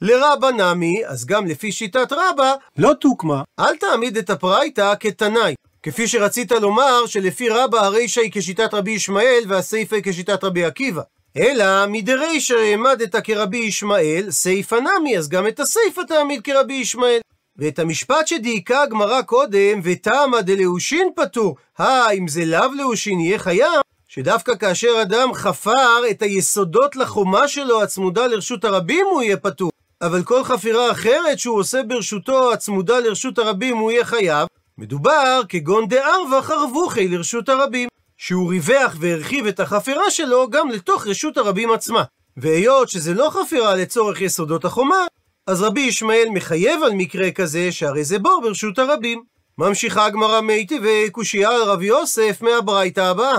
לרבא 0.00 0.50
נמי, 0.50 1.06
אז 1.06 1.26
גם 1.26 1.46
לפי 1.46 1.72
שיטת 1.72 2.12
רבא, 2.12 2.54
לא 2.78 2.92
תוקמה. 3.00 3.42
אל 3.60 3.76
תעמיד 3.76 4.16
את 4.16 4.30
הברייתא 4.30 4.94
כתנאי. 5.00 5.54
כפי 5.82 6.08
שרצית 6.08 6.52
לומר 6.52 7.06
שלפי 7.06 7.48
רבא 7.48 7.78
הרישא 7.78 8.20
היא 8.20 8.30
כשיטת 8.34 8.74
רבי 8.74 8.90
ישמעאל 8.90 9.44
והסיפא 9.48 9.94
היא 9.94 10.02
כשיטת 10.06 10.44
רבי 10.44 10.64
עקיבא. 10.64 11.02
אלא 11.36 11.86
מדרישא 11.88 12.54
העמדת 12.54 13.16
כרבי 13.16 13.58
ישמעאל, 13.58 14.30
סיפא 14.30 14.74
נמי, 14.74 15.18
אז 15.18 15.28
גם 15.28 15.46
את 15.46 15.60
הסיפא 15.60 16.00
תעמיד 16.08 16.40
כרבי 16.42 16.74
ישמעאל. 16.74 17.20
ואת 17.58 17.78
המשפט 17.78 18.26
שדייקה 18.26 18.82
הגמרא 18.82 19.22
קודם, 19.22 19.80
טעמא 19.82 20.42
דלאושין 20.42 21.08
פטור, 21.16 21.56
אה, 21.80 22.10
אם 22.10 22.28
זה 22.28 22.44
לאו 22.44 22.72
לאושין 22.78 23.20
יהיה 23.20 23.38
חייב, 23.38 23.80
שדווקא 24.08 24.54
כאשר 24.54 25.02
אדם 25.02 25.34
חפר 25.34 26.10
את 26.10 26.22
היסודות 26.22 26.96
לחומה 26.96 27.48
שלו 27.48 27.82
הצמודה 27.82 28.26
לרשות 28.26 28.64
הרבים 28.64 29.06
הוא 29.10 29.22
יהיה 29.22 29.36
פטור. 29.36 29.70
אבל 30.02 30.22
כל 30.22 30.44
חפירה 30.44 30.90
אחרת 30.90 31.38
שהוא 31.38 31.58
עושה 31.58 31.82
ברשותו 31.82 32.52
הצמודה 32.52 33.00
לרשות 33.00 33.38
הרבים 33.38 33.76
הוא 33.76 33.92
יהיה 33.92 34.04
חייב. 34.04 34.48
מדובר 34.78 35.40
כגון 35.48 35.88
דארבע 35.88 36.42
חרבוכי 36.42 37.08
לרשות 37.08 37.48
הרבים. 37.48 37.88
שהוא 38.16 38.50
ריווח 38.50 38.96
והרחיב 39.00 39.46
את 39.46 39.60
החפירה 39.60 40.10
שלו 40.10 40.50
גם 40.50 40.70
לתוך 40.70 41.06
רשות 41.06 41.36
הרבים 41.36 41.72
עצמה. 41.72 42.02
והיות 42.36 42.88
שזה 42.88 43.14
לא 43.14 43.30
חפירה 43.30 43.74
לצורך 43.74 44.20
יסודות 44.20 44.64
החומה, 44.64 45.06
אז 45.46 45.62
רבי 45.62 45.80
ישמעאל 45.80 46.28
מחייב 46.30 46.82
על 46.82 46.92
מקרה 46.92 47.30
כזה 47.30 47.72
שהרי 47.72 48.04
זה 48.04 48.18
בור 48.18 48.40
ברשות 48.42 48.78
הרבים. 48.78 49.22
ממשיכה 49.58 50.06
הגמרא 50.06 50.40
מאיתי 50.40 50.78
וקושייה 50.82 51.50
על 51.50 51.62
רבי 51.62 51.86
יוסף 51.86 52.42
מהברייתא 52.42 53.00
הבאה. 53.00 53.38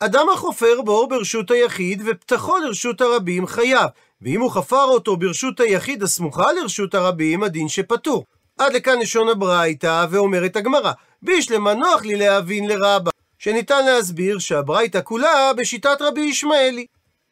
אדם 0.00 0.26
החופר 0.34 0.82
בור 0.84 1.08
ברשות 1.08 1.50
היחיד 1.50 2.02
ופתחו 2.06 2.58
לרשות 2.58 3.00
הרבים 3.00 3.46
חייב, 3.46 3.88
ואם 4.22 4.40
הוא 4.40 4.50
חפר 4.50 4.84
אותו 4.84 5.16
ברשות 5.16 5.60
היחיד 5.60 6.02
הסמוכה 6.02 6.52
לרשות 6.52 6.94
הרבים, 6.94 7.42
הדין 7.42 7.68
שפטור. 7.68 8.24
עד 8.58 8.72
לכאן 8.72 8.98
לשון 8.98 9.28
הברייתא, 9.28 10.06
ואומרת 10.10 10.56
הגמרא, 10.56 10.92
בישלמה 11.22 11.74
נוח 11.74 12.04
לי 12.04 12.16
להבין 12.16 12.68
לרבה, 12.68 13.10
שניתן 13.38 13.84
להסביר 13.86 14.38
שהברייתא 14.38 15.00
כולה 15.04 15.52
בשיטת 15.56 15.96
רבי 16.00 16.20
ישמעאלי. 16.20 16.86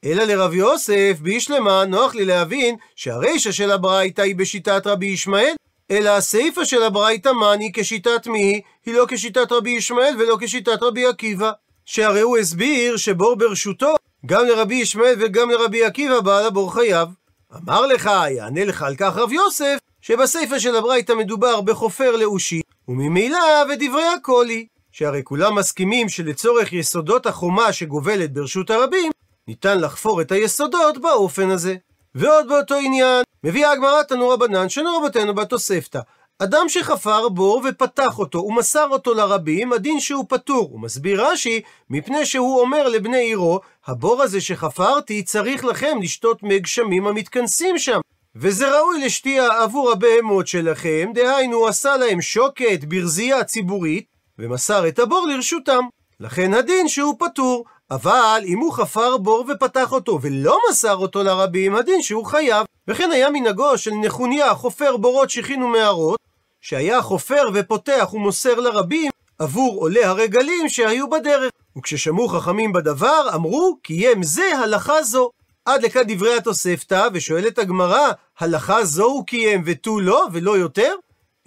אלא 0.05 0.25
לרב 0.25 0.55
יוסף, 0.55 1.17
בישלמה 1.23 1.85
נוח 1.85 2.15
לי 2.15 2.25
להבין 2.25 2.77
שהרישא 2.97 3.53
של 3.53 3.71
הברייתא 3.71 4.23
היא 4.23 4.37
בשיטת 4.37 4.87
רבי 4.87 5.07
ישמעאל, 5.07 5.55
אלא 5.91 6.11
הסיפא 6.11 6.65
של 6.65 6.83
הברייתא 6.83 7.29
מאני 7.29 7.71
כשיטת 7.75 8.27
מי, 8.27 8.61
היא 8.87 8.95
לא 8.95 9.05
כשיטת 9.09 9.53
רבי 9.53 9.71
ישמעאל 9.71 10.15
ולא 10.19 10.37
כשיטת 10.41 10.83
רבי 10.83 11.07
עקיבא. 11.07 11.51
שהרי 11.85 12.21
הוא 12.21 12.39
הסביר 12.39 12.97
שבור 12.97 13.37
ברשותו, 13.37 13.95
גם 14.27 14.47
לרבי 14.47 14.75
ישמעאל 14.75 15.15
וגם 15.21 15.51
לרבי 15.51 15.85
עקיבא 15.85 16.21
בעל 16.21 16.47
הבור 16.47 16.75
חייב. 16.75 17.09
אמר 17.57 17.87
לך, 17.87 18.11
יענה 18.31 18.65
לך 18.65 18.83
על 18.83 18.97
כך 18.97 19.17
רב 19.17 19.33
יוסף, 19.33 19.79
שבסיפא 20.01 20.59
של 20.59 20.77
הברייתא 20.77 21.13
מדובר 21.13 21.61
בחופר 21.61 22.17
לאושי, 22.17 22.61
וממילא 22.89 23.39
ודברי 23.73 24.07
הקולי, 24.07 24.67
שהרי 24.93 25.21
כולם 25.25 25.55
מסכימים 25.55 26.09
שלצורך 26.09 26.73
יסודות 26.73 27.27
החומה 27.27 27.73
שגובלת 27.73 28.33
ברשות 28.33 28.71
הרבים, 28.71 29.13
ניתן 29.49 29.81
לחפור 29.81 30.21
את 30.21 30.33
היסודות 30.33 30.99
באופן 30.99 31.51
הזה. 31.51 31.77
ועוד 32.15 32.49
באותו 32.49 32.75
עניין, 32.75 33.23
מביאה 33.45 33.73
הגמרא 33.73 34.03
תנו 34.03 34.29
רבנן 34.29 34.69
שנו 34.69 34.97
רבותינו 34.97 35.35
בתוספתא. 35.35 36.01
אדם 36.39 36.69
שחפר 36.69 37.29
בור 37.29 37.63
ופתח 37.69 38.19
אותו 38.19 38.39
ומסר 38.39 38.89
אותו 38.91 39.15
לרבים, 39.15 39.73
הדין 39.73 40.01
שהוא 40.01 40.25
פטור. 40.29 40.69
הוא 40.73 40.81
מסביר 40.81 41.27
רש"י, 41.27 41.61
מפני 41.91 42.27
שהוא 42.27 42.61
אומר 42.61 42.89
לבני 42.89 43.19
עירו, 43.19 43.61
הבור 43.87 44.23
הזה 44.23 44.41
שחפרתי 44.41 45.23
צריך 45.23 45.65
לכם 45.65 45.99
לשתות 46.03 46.43
מי 46.43 46.59
גשמים 46.59 47.07
המתכנסים 47.07 47.79
שם. 47.79 48.01
וזה 48.37 48.79
ראוי 48.79 49.05
לשתייה 49.05 49.63
עבור 49.63 49.91
הבהמות 49.93 50.47
שלכם, 50.47 51.11
דהיינו 51.15 51.67
עשה 51.67 51.97
להם 51.97 52.21
שוקת, 52.21 52.85
ברזייה 52.85 53.45
ציבורית, 53.45 54.07
ומסר 54.39 54.89
את 54.89 54.99
הבור 54.99 55.27
לרשותם. 55.27 55.85
לכן 56.21 56.55
הדין 56.55 56.89
שהוא 56.89 57.15
פטור. 57.19 57.65
אבל 57.91 58.43
אם 58.45 58.59
הוא 58.59 58.73
חפר 58.73 59.17
בור 59.17 59.45
ופתח 59.49 59.93
אותו 59.93 60.19
ולא 60.23 60.59
מסר 60.71 60.97
אותו 60.97 61.23
לרבים, 61.23 61.75
הדין 61.75 62.03
שהוא 62.03 62.27
חייב. 62.27 62.67
וכן 62.89 63.11
היה 63.13 63.31
מנהגו 63.31 63.79
של 63.79 63.91
נחוניה 63.91 64.55
חופר 64.55 64.97
בורות 64.97 65.31
שכין 65.31 65.63
ומערות, 65.63 66.19
שהיה 66.61 67.03
חופר 67.03 67.43
ופותח 67.55 68.15
ומוסר 68.15 68.61
לרבים 68.61 69.11
עבור 69.39 69.81
עולי 69.81 70.05
הרגלים 70.05 70.69
שהיו 70.69 71.11
בדרך. 71.11 71.51
וכששמעו 71.79 72.29
חכמים 72.29 72.73
בדבר, 72.73 73.27
אמרו, 73.35 73.77
קיים 73.83 74.23
זה 74.23 74.59
הלכה 74.59 75.03
זו. 75.03 75.31
עד 75.65 75.83
לכאן 75.83 76.03
דברי 76.09 76.37
התוספתא, 76.37 77.09
ושואלת 77.13 77.59
הגמרא, 77.59 78.11
הלכה 78.39 78.85
זו 78.85 79.05
הוא 79.05 79.27
קיים 79.27 79.63
ותו 79.67 80.01
לא, 80.01 80.27
ולא 80.33 80.59
יותר? 80.59 80.95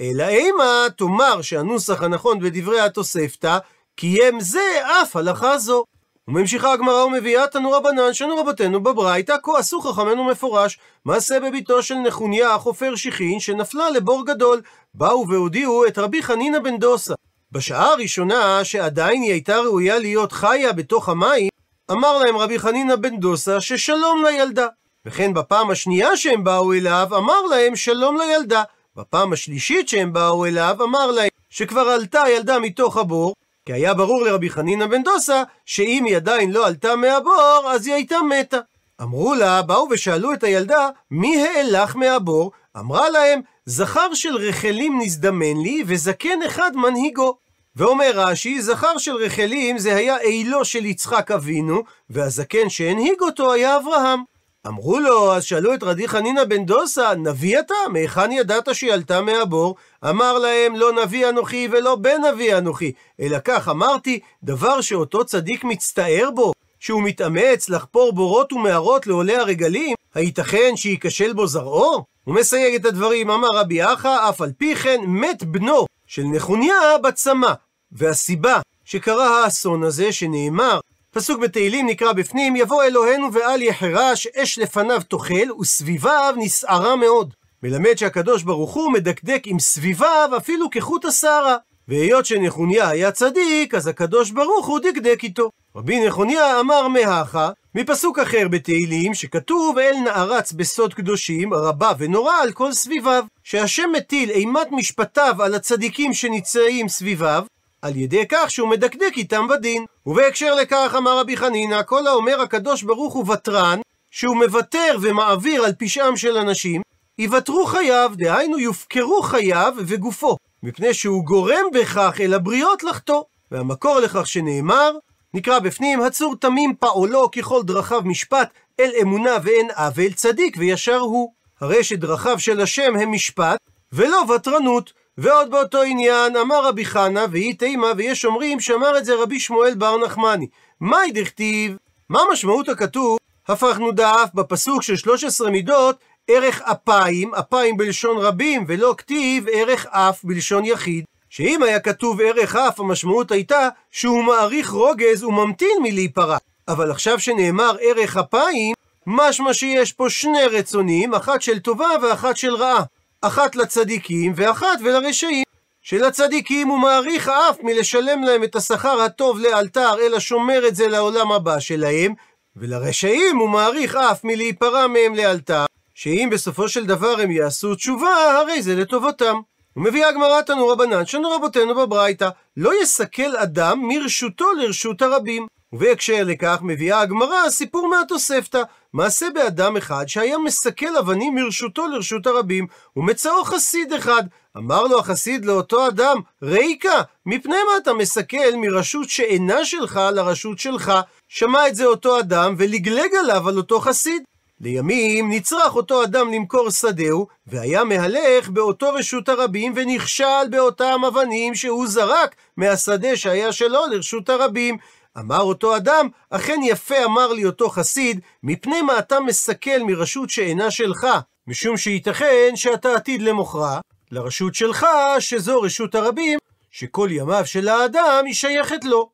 אלא 0.02 0.28
אימה, 0.28 0.86
תאמר 0.98 1.42
שהנוסח 1.42 2.04
הנכון 2.04 2.40
בדברי 2.40 2.80
התוספתא, 2.80 3.58
קיים 3.96 4.40
זה 4.40 4.82
אף 5.02 5.16
הלכה 5.16 5.58
זו. 5.58 5.84
וממשיכה 6.28 6.74
הגמרא 6.74 7.04
ומביאה 7.04 7.48
תנו 7.48 7.72
רבנן 7.72 8.14
שנו 8.14 8.38
רבותינו 8.38 8.84
בברייתא 8.84 9.36
כה 9.44 9.58
עשו 9.58 9.82
חכמינו 9.82 10.24
מפורש 10.24 10.80
מעשה 11.06 11.40
בביתו 11.40 11.84
של 11.84 11.96
נחוניה 11.96 12.58
חופר 12.58 12.96
שיחין 12.96 13.40
שנפלה 13.40 13.90
לבור 13.90 14.26
גדול 14.26 14.62
באו 14.94 15.28
והודיעו 15.30 15.88
את 15.88 15.98
רבי 15.98 16.24
חנינא 16.24 16.60
בן 16.60 16.78
דוסה 16.78 17.14
בשעה 17.52 17.92
הראשונה, 17.92 18.64
שעדיין 18.64 19.22
היא 19.22 19.32
הייתה 19.32 19.58
ראויה 19.58 20.00
להיות 20.00 20.32
חיה 20.32 20.74
בתוך 20.74 21.10
המים, 21.10 21.50
אמר 21.92 22.18
להם 22.18 22.38
רבי 22.38 22.60
חנינא 22.60 22.96
בן 22.96 23.20
דוסה 23.20 23.62
ששלום 23.62 24.24
לילדה. 24.26 24.68
וכן 25.06 25.34
בפעם 25.34 25.72
השנייה 25.72 26.18
שהם 26.18 26.44
באו 26.44 26.74
אליו, 26.74 27.08
אמר 27.18 27.42
להם 27.42 27.76
שלום 27.76 28.18
לילדה. 28.18 28.64
בפעם 28.96 29.34
השלישית 29.34 29.90
שהם 29.90 30.14
באו 30.14 30.46
אליו, 30.46 30.78
אמר 30.84 31.12
להם 31.12 31.30
שכבר 31.50 31.82
עלתה 31.82 32.24
הילדה 32.24 32.60
מתוך 32.60 32.98
הבור, 32.98 33.34
כי 33.66 33.74
היה 33.74 33.94
ברור 33.94 34.24
לרבי 34.24 34.50
חנינא 34.50 34.86
בן 34.86 35.04
דוסה, 35.04 35.44
שאם 35.66 36.06
היא 36.06 36.16
עדיין 36.16 36.52
לא 36.52 36.68
עלתה 36.68 36.96
מהבור, 36.96 37.72
אז 37.72 37.88
היא 37.88 37.96
הייתה 37.96 38.16
מתה. 38.22 38.58
אמרו 39.02 39.34
לה, 39.36 39.62
באו 39.62 39.88
ושאלו 39.92 40.34
את 40.34 40.44
הילדה, 40.44 40.90
מי 41.12 41.48
העלך 41.48 41.96
מהבור? 41.96 42.52
אמרה 42.78 43.10
להם, 43.10 43.42
זכר 43.66 44.14
של 44.14 44.36
רחלים 44.36 45.00
נזדמן 45.02 45.58
לי, 45.64 45.84
וזקן 45.88 46.42
אחד 46.48 46.72
מנהיגו. 46.76 47.38
ואומר 47.76 48.12
רש"י, 48.14 48.62
זכר 48.62 48.98
של 48.98 49.16
רחלים 49.16 49.78
זה 49.78 49.96
היה 49.96 50.18
עילו 50.18 50.66
של 50.66 50.86
יצחק 50.86 51.32
אבינו, 51.32 51.84
והזקן 52.10 52.70
שהנהיג 52.70 53.22
אותו 53.22 53.54
היה 53.54 53.78
אברהם. 53.78 54.24
אמרו 54.68 55.00
לו, 55.00 55.34
אז 55.34 55.44
שאלו 55.44 55.74
את 55.74 55.84
רדי 55.84 56.08
חנינא 56.08 56.44
בן 56.44 56.66
דוסה, 56.66 57.16
נביא 57.16 57.60
אתה? 57.60 57.74
מהיכן 57.90 58.32
ידעת 58.32 58.76
שהיא 58.76 58.94
עלתה 58.94 59.22
מהבור? 59.22 59.76
אמר 60.10 60.40
להם, 60.40 60.76
לא 60.76 60.92
נביא 61.04 61.30
אנוכי 61.30 61.68
ולא 61.72 61.96
בן 61.96 62.22
נביא 62.34 62.58
אנוכי, 62.58 62.92
אלא 63.20 63.38
כך 63.44 63.70
אמרתי, 63.70 64.20
דבר 64.44 64.82
שאותו 64.82 65.26
צדיק 65.26 65.64
מצטער 65.64 66.30
בו, 66.36 66.54
שהוא 66.80 67.04
מתאמץ 67.04 67.70
לחפור 67.70 68.14
בורות 68.14 68.54
ומערות 68.54 69.08
לעולי 69.08 69.36
הרגלים, 69.36 69.96
הייתכן 70.16 70.76
שייכשל 70.76 71.34
בו 71.34 71.48
זרעו? 71.48 72.04
הוא 72.24 72.36
מסייג 72.36 72.76
את 72.76 72.86
הדברים, 72.86 73.30
אמר 73.30 73.50
רבי 73.54 73.84
אחא, 73.84 74.30
אף 74.30 74.42
על 74.42 74.52
פי 74.58 74.76
כן 74.76 75.02
מת 75.08 75.44
בנו 75.44 75.86
של 76.08 76.24
נחוניה 76.24 76.98
בצמא. 77.04 77.54
והסיבה 77.92 78.60
שקרה 78.86 79.44
האסון 79.44 79.84
הזה, 79.84 80.12
שנאמר, 80.12 80.80
פסוק 81.14 81.40
בתהילים 81.40 81.88
נקרא 81.88 82.14
בפנים, 82.14 82.56
יבוא 82.56 82.84
אלוהינו 82.84 83.34
ואל 83.34 83.62
יחרש, 83.62 84.28
אש 84.28 84.60
לפניו 84.60 85.02
תאכל, 85.08 85.52
וסביביו 85.60 86.34
נסערה 86.38 86.96
מאוד. 86.96 87.34
מלמד 87.64 87.96
שהקדוש 87.96 88.44
ברוך 88.44 88.74
הוא 88.74 88.92
מדקדק 88.92 89.44
עם 89.46 89.60
סביביו 89.60 90.30
אפילו 90.38 90.70
כחוט 90.70 91.06
השערה. 91.06 91.58
והיות 91.88 92.26
שנחוניה 92.26 92.90
היה 92.90 93.12
צדיק, 93.12 93.74
אז 93.74 93.88
הקדוש 93.88 94.32
ברוך 94.32 94.68
הוא 94.68 94.80
דקדק 94.80 95.20
איתו. 95.24 95.50
רבי 95.76 96.06
נחוניה 96.08 96.60
אמר 96.60 96.88
מהכה, 96.88 97.50
מפסוק 97.76 98.20
אחר 98.20 98.48
בתהילים, 98.48 99.14
שכתוב 99.14 99.78
אל 99.78 99.96
נערץ 100.06 100.52
בסוד 100.52 100.94
קדושים, 100.94 101.54
רבה 101.54 101.92
ונורא 101.98 102.34
על 102.42 102.52
כל 102.52 102.74
סביביו. 102.74 103.24
שהשם 103.44 103.90
מטיל 103.94 104.30
אימת 104.30 104.68
משפטיו 104.72 105.36
על 105.44 105.56
הצדיקים 105.56 106.14
שנמצאים 106.14 106.90
סביביו, 106.90 107.46
על 107.82 107.96
ידי 107.96 108.24
כך 108.30 108.52
שהוא 108.52 108.70
מדקדק 108.70 109.14
איתם 109.18 109.48
בדין. 109.48 109.86
ובהקשר 110.06 110.56
לכך 110.56 110.96
אמר 110.98 111.20
רבי 111.20 111.38
חנינא, 111.38 111.84
כל 111.84 112.08
האומר 112.08 112.42
הקדוש 112.42 112.84
ברוך 112.84 113.14
הוא 113.14 113.32
ותרן, 113.32 113.80
שהוא 114.12 114.36
מוותר 114.36 114.98
ומעביר 115.02 115.64
על 115.64 115.74
פשעם 115.80 116.18
של 116.18 116.38
אנשים, 116.38 116.82
יוותרו 117.18 117.66
חייו, 117.66 118.12
דהיינו 118.16 118.60
יופקרו 118.60 119.22
חייו 119.22 119.74
וגופו, 119.78 120.38
מפני 120.64 120.94
שהוא 120.94 121.26
גורם 121.26 121.66
בכך 121.74 122.18
אל 122.20 122.34
הבריות 122.34 122.84
לחטוא. 122.84 123.24
והמקור 123.52 124.00
לכך 124.00 124.28
שנאמר, 124.28 124.92
נקרא 125.34 125.60
בפנים, 125.60 126.02
הצור 126.02 126.36
תמים 126.36 126.76
פעולו 126.80 127.32
ככל 127.32 127.64
דרכיו 127.64 128.02
משפט, 128.06 128.50
אל 128.80 128.92
אמונה 129.02 129.38
ואין 129.44 129.68
עוול, 129.76 130.14
צדיק 130.14 130.56
וישר 130.60 130.98
הוא. 130.98 131.32
הרי 131.62 131.84
שדרכיו 131.84 132.40
של 132.40 132.62
השם 132.62 132.96
הם 133.00 133.12
משפט, 133.12 133.58
ולא 133.94 134.24
ותרנות. 134.36 134.94
ועוד 135.18 135.52
באותו 135.52 135.82
עניין, 135.82 136.38
אמר 136.38 136.68
רבי 136.68 136.86
חנא, 136.86 137.26
והיא 137.32 137.56
תימה, 137.60 137.88
ויש 137.98 138.26
אומרים 138.26 138.60
שאמר 138.60 138.98
את 138.98 139.06
זה 139.06 139.16
רבי 139.16 139.40
שמואל 139.40 139.76
בר 139.76 139.98
נחמני. 139.98 140.48
מהי 140.80 141.12
דכתיב? 141.12 141.78
מה 142.10 142.22
משמעות 142.32 142.70
הכתוב? 142.70 143.18
הפכנו 143.48 143.92
דף 143.92 144.30
בפסוק 144.34 144.84
של 144.84 144.96
13 144.96 145.50
מידות, 145.50 145.96
ערך 146.28 146.62
אפיים, 146.62 147.36
אפיים 147.36 147.78
בלשון 147.78 148.18
רבים, 148.18 148.66
ולא 148.68 148.96
כתיב 148.98 149.46
ערך 149.52 149.86
אף 149.86 150.24
בלשון 150.24 150.66
יחיד. 150.66 151.06
שאם 151.30 151.64
היה 151.64 151.80
כתוב 151.80 152.22
ערך 152.22 152.56
אף, 152.56 152.80
המשמעות 152.80 153.32
הייתה 153.32 153.70
שהוא 153.92 154.24
מעריך 154.24 154.70
רוגז 154.70 155.24
וממתין 155.24 155.78
מלהיפרע. 155.82 156.38
אבל 156.68 156.92
עכשיו 156.92 157.20
שנאמר 157.20 157.76
ערך 157.82 158.18
אפיים, 158.18 158.74
משמע 159.08 159.54
שיש 159.54 159.94
פה 159.94 160.10
שני 160.10 160.46
רצונים, 160.52 161.14
אחת 161.14 161.42
של 161.42 161.60
טובה 161.60 161.88
ואחת 162.02 162.38
של 162.38 162.56
רעה. 162.56 162.84
אחת 163.26 163.56
לצדיקים 163.56 164.34
ואחת 164.36 164.80
ולרשעים. 164.84 165.44
שלצדיקים 165.82 166.68
הוא 166.68 166.80
מעריך 166.80 167.30
אף 167.30 167.58
מלשלם 167.64 168.24
להם 168.24 168.44
את 168.44 168.56
השכר 168.56 169.02
הטוב 169.02 169.40
לאלתר, 169.40 169.96
אלא 170.00 170.20
שומר 170.20 170.68
את 170.68 170.76
זה 170.76 170.88
לעולם 170.88 171.32
הבא 171.32 171.60
שלהם, 171.60 172.14
ולרשעים 172.56 173.38
הוא 173.38 173.50
מעריך 173.50 173.96
אף 173.96 174.24
מלהיפרע 174.24 174.88
מהם 174.88 175.16
לאלתר, 175.16 175.66
שאם 175.96 176.30
בסופו 176.32 176.70
של 176.70 176.86
דבר 176.86 177.20
הם 177.20 177.32
יעשו 177.32 177.76
תשובה, 177.76 178.40
הרי 178.40 178.62
זה 178.62 178.76
לטובתם. 178.76 179.36
ומביאה 179.78 180.10
הגמרא 180.10 180.42
תנו 180.42 180.68
רבנן, 180.68 181.06
שנו 181.06 181.32
רבותינו 181.32 181.76
בברייתא, 181.76 182.30
לא 182.58 182.82
יסכל 182.82 183.38
אדם 183.38 183.80
מרשותו 183.88 184.54
לרשות 184.54 185.02
הרבים. 185.02 185.48
ובהקשר 185.74 186.24
לכך 186.26 186.58
מביאה 186.62 187.02
הגמרא 187.02 187.50
סיפור 187.50 187.88
מהתוספתא, 187.88 188.62
מעשה 188.94 189.26
באדם 189.34 189.78
אחד 189.78 190.08
שהיה 190.08 190.38
מסכל 190.38 190.98
אבנים 191.00 191.36
מרשותו 191.36 191.88
לרשות 191.88 192.28
הרבים, 192.28 192.68
ומצאו 192.98 193.44
חסיד 193.44 193.94
אחד. 193.94 194.24
אמר 194.58 194.84
לו 194.84 195.00
החסיד 195.00 195.46
לאותו 195.46 195.88
אדם, 195.88 196.18
ריקה, 196.44 197.02
מפני 197.26 197.56
מה 197.56 197.78
אתה 197.78 197.94
מסכל 197.94 198.56
מרשות 198.58 199.10
שאינה 199.10 199.66
שלך 199.66 200.00
לרשות 200.14 200.60
שלך? 200.60 200.94
שמע 201.28 201.68
את 201.68 201.76
זה 201.76 201.86
אותו 201.86 202.20
אדם 202.20 202.56
ולגלג 202.58 203.16
עליו 203.20 203.50
על 203.50 203.58
אותו 203.58 203.80
חסיד. 203.80 204.24
לימים 204.62 205.32
נצרך 205.32 205.76
אותו 205.76 206.04
אדם 206.04 206.34
למכור 206.34 206.70
שדהו, 206.70 207.28
והיה 207.48 207.84
מהלך 207.84 208.50
באותו 208.50 208.94
רשות 208.94 209.30
הרבים, 209.30 209.74
ונכשל 209.76 210.48
באותם 210.50 211.02
אבנים 211.08 211.56
שהוא 211.56 211.88
זרק 211.88 212.36
מהשדה 212.58 213.16
שהיה 213.16 213.52
שלו 213.52 213.80
לרשות 213.92 214.30
הרבים. 214.30 214.78
אמר 215.20 215.42
אותו 215.42 215.76
אדם, 215.76 216.08
אכן 216.30 216.60
יפה 216.64 217.06
אמר 217.06 217.34
לי 217.34 217.46
אותו 217.46 217.70
חסיד, 217.70 218.20
מפני 218.44 218.82
מה 218.82 219.00
אתה 219.00 219.20
מסכל 219.20 219.80
מרשות 219.88 220.30
שאינה 220.30 220.72
שלך, 220.72 221.08
משום 221.48 221.78
שייתכן 221.78 222.52
שאתה 222.56 222.96
עתיד 222.96 223.22
למוכרה, 223.22 223.80
לרשות 224.12 224.56
שלך, 224.56 224.86
שזו 225.20 225.62
רשות 225.62 225.96
הרבים, 225.96 226.40
שכל 226.72 227.08
ימיו 227.12 227.46
של 227.46 227.68
האדם 227.68 228.24
היא 228.26 228.34
שייכת 228.34 228.84
לו. 228.84 229.10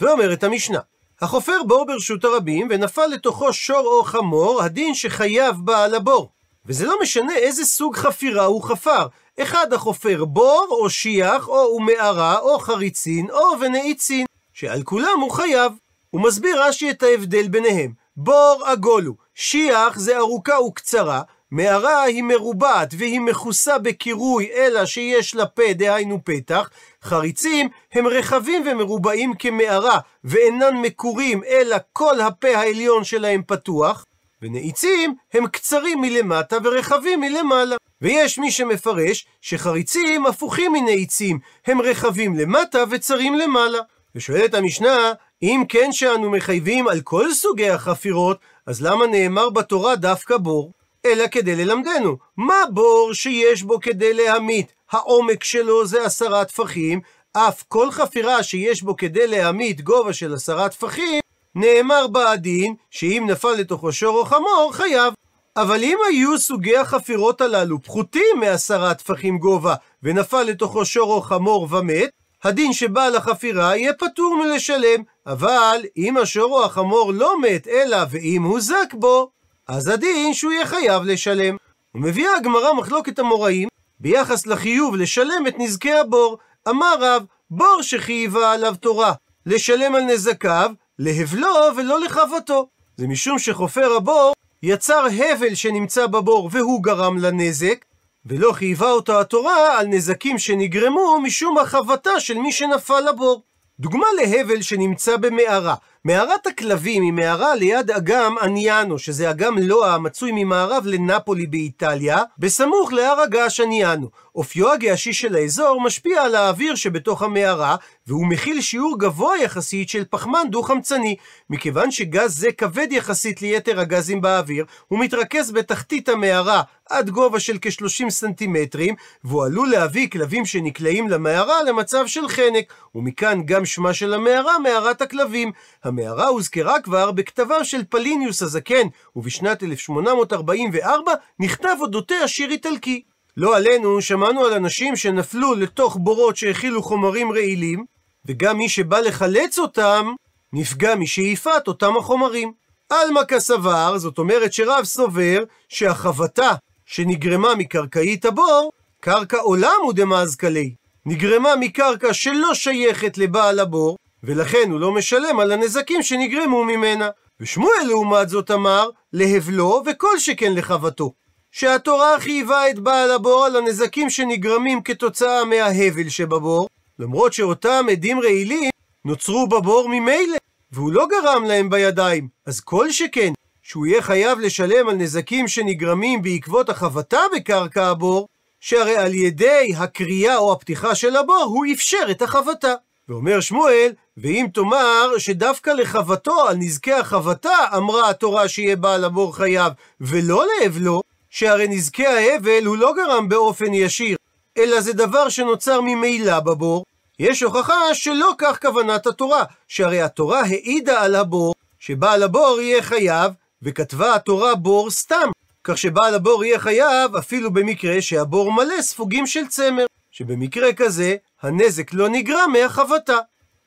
ואומרת 0.00 0.44
המשנה, 0.44 0.78
החופר 1.20 1.62
בור 1.66 1.86
ברשות 1.86 2.24
הרבים, 2.24 2.68
ונפל 2.70 3.06
לתוכו 3.06 3.52
שור 3.52 3.86
או 3.86 4.04
חמור, 4.04 4.62
הדין 4.62 4.94
שחייב 4.94 5.56
בעל 5.64 5.94
הבור. 5.94 6.30
וזה 6.66 6.86
לא 6.86 6.96
משנה 7.02 7.36
איזה 7.36 7.64
סוג 7.64 7.96
חפירה 7.96 8.44
הוא 8.44 8.62
חפר. 8.62 9.06
אחד 9.40 9.72
החופר 9.72 10.24
בור, 10.24 10.66
או 10.70 10.90
שיח, 10.90 11.48
או 11.48 11.76
ומערה, 11.76 12.38
או 12.38 12.58
חריצין, 12.58 13.30
או 13.30 13.60
ונעיצין. 13.60 14.26
שעל 14.54 14.82
כולם 14.82 15.20
הוא 15.20 15.30
חייב. 15.30 15.72
הוא 16.10 16.20
מסביר 16.20 16.62
רש"י 16.62 16.90
את 16.90 17.02
ההבדל 17.02 17.48
ביניהם. 17.48 17.92
בור 18.16 18.62
עגול 18.66 19.04
הוא, 19.04 19.16
שיח 19.34 19.98
זה 19.98 20.16
ארוכה 20.16 20.60
וקצרה, 20.60 21.22
מערה 21.50 22.02
היא 22.02 22.22
מרובעת 22.22 22.94
והיא 22.98 23.20
מכוסה 23.20 23.78
בקירוי, 23.78 24.50
אלא 24.52 24.86
שיש 24.86 25.34
לה 25.34 25.46
פה, 25.46 25.72
דהיינו 25.72 26.18
פתח. 26.24 26.70
חריצים 27.02 27.68
הם 27.92 28.06
רחבים 28.06 28.62
ומרובעים 28.66 29.34
כמערה, 29.34 29.98
ואינן 30.24 30.76
מקורים, 30.76 31.44
אלא 31.44 31.76
כל 31.92 32.20
הפה 32.20 32.56
העליון 32.56 33.04
שלהם 33.04 33.42
פתוח. 33.46 34.04
ונעיצים 34.42 35.14
הם 35.32 35.46
קצרים 35.46 36.00
מלמטה 36.00 36.56
ורחבים 36.64 37.20
מלמעלה. 37.20 37.76
ויש 38.02 38.38
מי 38.38 38.50
שמפרש 38.50 39.26
שחריצים 39.40 40.26
הפוכים 40.26 40.72
מנעיצים, 40.72 41.38
הם 41.66 41.80
רחבים 41.80 42.34
למטה 42.34 42.84
וצרים 42.90 43.34
למעלה. 43.34 43.78
ושואלת 44.14 44.54
המשנה, 44.54 45.12
אם 45.42 45.62
כן 45.68 45.92
שאנו 45.92 46.30
מחייבים 46.30 46.88
על 46.88 47.00
כל 47.00 47.34
סוגי 47.34 47.70
החפירות, 47.70 48.38
אז 48.66 48.82
למה 48.82 49.06
נאמר 49.06 49.50
בתורה 49.50 49.96
דווקא 49.96 50.36
בור? 50.36 50.72
אלא 51.06 51.24
כדי 51.30 51.56
ללמדנו. 51.56 52.16
מה 52.36 52.62
בור 52.72 53.10
שיש 53.12 53.62
בו 53.62 53.80
כדי 53.80 54.14
להמית? 54.14 54.72
העומק 54.90 55.44
שלו 55.44 55.86
זה 55.86 56.04
עשרה 56.04 56.44
טפחים, 56.44 57.00
אף 57.32 57.62
כל 57.68 57.90
חפירה 57.90 58.42
שיש 58.42 58.82
בו 58.82 58.96
כדי 58.96 59.26
להמית 59.26 59.80
גובה 59.80 60.12
של 60.12 60.34
עשרה 60.34 60.68
טפחים, 60.68 61.20
נאמר 61.54 62.06
בעדין 62.06 62.74
שאם 62.90 63.26
נפל 63.30 63.52
לתוכו 63.52 63.92
שור 63.92 64.18
או 64.18 64.24
חמור, 64.24 64.70
חייב. 64.72 65.14
אבל 65.56 65.82
אם 65.82 65.98
היו 66.08 66.38
סוגי 66.38 66.76
החפירות 66.76 67.40
הללו 67.40 67.82
פחותים 67.82 68.40
מעשרה 68.40 68.94
טפחים 68.94 69.38
גובה, 69.38 69.74
ונפל 70.02 70.42
לתוכו 70.42 70.84
שור 70.84 71.12
או 71.12 71.20
חמור 71.20 71.68
ומת, 71.70 72.10
הדין 72.44 72.72
שבעל 72.72 73.16
החפירה 73.16 73.76
יהיה 73.76 73.92
פטור 73.92 74.36
מלשלם, 74.36 75.02
אבל 75.26 75.82
אם 75.96 76.16
השור 76.16 76.58
או 76.58 76.64
החמור 76.64 77.12
לא 77.12 77.40
מת, 77.40 77.68
אלא 77.68 77.96
ואם 78.10 78.42
הוזק 78.42 78.94
בו, 78.94 79.30
אז 79.68 79.88
הדין 79.88 80.34
שהוא 80.34 80.52
יהיה 80.52 80.66
חייב 80.66 81.02
לשלם. 81.02 81.56
ומביאה 81.94 82.36
הגמרא 82.36 82.72
מחלוקת 82.72 83.18
המוראים 83.18 83.68
ביחס 84.00 84.46
לחיוב 84.46 84.96
לשלם 84.96 85.46
את 85.48 85.54
נזקי 85.58 85.92
הבור. 85.92 86.38
אמר 86.68 86.94
רב, 87.00 87.24
בור 87.50 87.78
שחייבה 87.82 88.52
עליו 88.52 88.74
תורה, 88.80 89.12
לשלם 89.46 89.94
על 89.94 90.02
נזקיו, 90.02 90.70
להבלו 90.98 91.48
ולא 91.76 92.00
לחבטו. 92.00 92.68
זה 92.96 93.06
משום 93.06 93.38
שחופר 93.38 93.92
הבור 93.96 94.32
יצר 94.62 95.06
הבל 95.06 95.54
שנמצא 95.54 96.06
בבור 96.06 96.48
והוא 96.52 96.82
גרם 96.82 97.18
לנזק, 97.18 97.84
ולא 98.26 98.52
חייבה 98.52 98.90
אותו 98.90 99.20
התורה 99.20 99.78
על 99.78 99.86
נזקים 99.86 100.38
שנגרמו 100.38 101.20
משום 101.22 101.58
החבטה 101.58 102.20
של 102.20 102.38
מי 102.38 102.52
שנפל 102.52 103.00
לבור. 103.08 103.42
דוגמה 103.80 104.06
להבל 104.16 104.62
שנמצא 104.62 105.16
במערה. 105.16 105.74
מערת 106.04 106.46
הכלבים 106.46 107.02
היא 107.02 107.12
מערה 107.12 107.54
ליד 107.54 107.90
אגם 107.90 108.34
אניאנו, 108.42 108.98
שזה 108.98 109.30
אגם 109.30 109.58
לוע 109.58 109.88
המצוי 109.88 110.30
ממערב 110.34 110.86
לנפולי 110.86 111.46
באיטליה, 111.46 112.18
בסמוך 112.38 112.92
להר 112.92 113.20
הגעש 113.20 113.60
אניאנו. 113.60 114.08
אופיו 114.34 114.72
הגעשי 114.72 115.12
של 115.12 115.34
האזור 115.34 115.80
משפיע 115.80 116.22
על 116.22 116.34
האוויר 116.34 116.74
שבתוך 116.74 117.22
המערה, 117.22 117.76
והוא 118.06 118.26
מכיל 118.26 118.60
שיעור 118.60 118.98
גבוה 118.98 119.38
יחסית 119.38 119.88
של 119.88 120.04
פחמן 120.10 120.50
דו-חמצני. 120.50 121.16
מכיוון 121.50 121.90
שגז 121.90 122.38
זה 122.38 122.52
כבד 122.52 122.86
יחסית 122.90 123.42
ליתר 123.42 123.80
הגזים 123.80 124.20
באוויר, 124.20 124.64
הוא 124.88 124.98
מתרכז 124.98 125.50
בתחתית 125.50 126.08
המערה 126.08 126.62
עד 126.90 127.10
גובה 127.10 127.40
של 127.40 127.58
כ-30 127.62 128.10
סנטימטרים, 128.10 128.94
והוא 129.24 129.44
עלול 129.44 129.70
להביא 129.70 130.08
כלבים 130.08 130.46
שנקלעים 130.46 131.08
למערה 131.08 131.62
למצב 131.62 132.06
של 132.06 132.28
חנק, 132.28 132.72
ומכאן 132.94 133.42
גם 133.44 133.64
שמה 133.64 133.94
של 133.94 134.14
המערה, 134.14 134.58
מערת 134.58 135.02
הכלבים. 135.02 135.52
המערה 135.84 136.28
הוזכרה 136.28 136.80
כבר 136.80 137.12
בכתביו 137.12 137.64
של 137.64 137.84
פליניוס 137.88 138.42
הזקן, 138.42 138.86
ובשנת 139.16 139.62
1844 139.62 141.12
נכתב 141.40 141.76
אודותיה 141.80 142.28
שיר 142.28 142.50
איטלקי. 142.50 143.02
לא 143.36 143.56
עלינו, 143.56 144.00
שמענו 144.00 144.44
על 144.44 144.52
אנשים 144.52 144.96
שנפלו 144.96 145.54
לתוך 145.54 145.96
בורות 146.00 146.36
שהכילו 146.36 146.82
חומרים 146.82 147.32
רעילים, 147.32 147.84
וגם 148.26 148.58
מי 148.58 148.68
שבא 148.68 148.98
לחלץ 148.98 149.58
אותם, 149.58 150.12
נפגע 150.52 150.94
משאיפת 150.94 151.68
אותם 151.68 151.96
החומרים. 151.96 152.52
עלמא 152.90 153.24
כסבר, 153.28 153.98
זאת 153.98 154.18
אומרת 154.18 154.52
שרב 154.52 154.84
סובר 154.84 155.44
שהחבטה 155.68 156.52
שנגרמה 156.86 157.54
מקרקעית 157.54 158.24
הבור, 158.24 158.72
קרקע 159.00 159.38
עולם 159.38 159.80
הוא 159.82 159.92
דמאזקלי. 159.92 160.74
נגרמה 161.06 161.56
מקרקע 161.60 162.14
שלא 162.14 162.54
שייכת 162.54 163.18
לבעל 163.18 163.60
הבור, 163.60 163.96
ולכן 164.22 164.70
הוא 164.70 164.80
לא 164.80 164.92
משלם 164.92 165.40
על 165.40 165.52
הנזקים 165.52 166.02
שנגרמו 166.02 166.64
ממנה. 166.64 167.08
ושמואל 167.40 167.84
לעומת 167.88 168.28
זאת 168.28 168.50
אמר, 168.50 168.88
להבלו 169.12 169.82
וכל 169.86 170.18
שכן 170.18 170.54
לחבטו. 170.54 171.12
שהתורה 171.56 172.20
חייבה 172.20 172.70
את 172.70 172.78
בעל 172.78 173.10
הבור 173.10 173.44
על 173.44 173.56
הנזקים 173.56 174.10
שנגרמים 174.10 174.82
כתוצאה 174.82 175.44
מההבל 175.44 176.08
שבבור, 176.08 176.68
למרות 176.98 177.32
שאותם 177.32 177.86
עדים 177.90 178.20
רעילים 178.20 178.70
נוצרו 179.04 179.46
בבור 179.46 179.88
ממילא, 179.88 180.36
והוא 180.72 180.92
לא 180.92 181.06
גרם 181.06 181.44
להם 181.44 181.70
בידיים, 181.70 182.28
אז 182.46 182.60
כל 182.60 182.90
שכן, 182.90 183.32
שהוא 183.62 183.86
יהיה 183.86 184.02
חייב 184.02 184.38
לשלם 184.38 184.88
על 184.88 184.96
נזקים 184.96 185.48
שנגרמים 185.48 186.22
בעקבות 186.22 186.68
החבטה 186.68 187.20
בקרקע 187.36 187.86
הבור, 187.86 188.28
שהרי 188.60 188.96
על 188.96 189.14
ידי 189.14 189.72
הקריאה 189.76 190.36
או 190.36 190.52
הפתיחה 190.52 190.94
של 190.94 191.16
הבור 191.16 191.44
הוא 191.48 191.66
אפשר 191.72 192.06
את 192.10 192.22
החבטה. 192.22 192.74
ואומר 193.08 193.40
שמואל, 193.40 193.92
ואם 194.16 194.46
תאמר 194.54 195.18
שדווקא 195.18 195.70
לחבטו 195.70 196.48
על 196.48 196.56
נזקי 196.56 196.92
החבטה 196.92 197.56
אמרה 197.76 198.10
התורה 198.10 198.48
שיהיה 198.48 198.76
בעל 198.76 199.04
הבור 199.04 199.36
חייב, 199.36 199.72
ולא 200.00 200.44
לאבלו, 200.60 201.02
שהרי 201.34 201.68
נזקי 201.68 202.06
האבל 202.06 202.64
הוא 202.64 202.76
לא 202.76 202.94
גרם 202.96 203.28
באופן 203.28 203.74
ישיר, 203.74 204.16
אלא 204.58 204.80
זה 204.80 204.92
דבר 204.92 205.28
שנוצר 205.28 205.80
ממילא 205.80 206.40
בבור, 206.40 206.84
יש 207.18 207.42
הוכחה 207.42 207.94
שלא 207.94 208.32
כך 208.38 208.62
כוונת 208.62 209.06
התורה, 209.06 209.44
שהרי 209.68 210.02
התורה 210.02 210.40
העידה 210.40 211.02
על 211.02 211.14
הבור, 211.14 211.54
שבעל 211.78 212.22
הבור 212.22 212.60
יהיה 212.60 212.82
חייב, 212.82 213.32
וכתבה 213.62 214.14
התורה 214.14 214.54
בור 214.54 214.90
סתם, 214.90 215.30
כך 215.64 215.78
שבעל 215.78 216.14
הבור 216.14 216.44
יהיה 216.44 216.58
חייב 216.58 217.16
אפילו 217.16 217.50
במקרה 217.50 218.02
שהבור 218.02 218.52
מלא 218.52 218.82
ספוגים 218.82 219.26
של 219.26 219.46
צמר, 219.46 219.86
שבמקרה 220.10 220.72
כזה 220.72 221.16
הנזק 221.42 221.94
לא 221.94 222.08
נגרם 222.08 222.52
מהחבטה. 222.52 223.18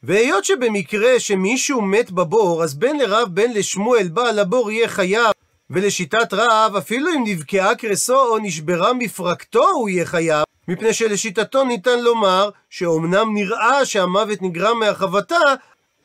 והיות 0.04 0.46
שבמקרה 0.46 1.20
שמישהו 1.20 1.82
מת 1.82 2.12
בבור, 2.12 2.64
אז 2.64 2.76
בין 2.76 3.00
לרב 3.00 3.30
בין 3.32 3.54
לשמואל 3.54 4.08
בעל 4.08 4.40
הבור 4.40 4.72
יהיה 4.72 4.88
חייב, 4.88 5.32
ולשיטת 5.70 6.34
רב, 6.34 6.76
אפילו 6.76 7.10
אם 7.16 7.24
נבקעה 7.26 7.76
קרסו 7.76 8.26
או 8.26 8.38
נשברה 8.38 8.94
מפרקתו, 8.94 9.70
הוא 9.70 9.90
יהיה 9.90 10.06
חייב, 10.06 10.44
מפני 10.68 10.94
שלשיטתו 10.94 11.64
ניתן 11.64 12.00
לומר 12.00 12.50
שאומנם 12.70 13.34
נראה 13.34 13.86
שהמוות 13.86 14.42
נגרם 14.42 14.80
מהחבטה, 14.80 15.40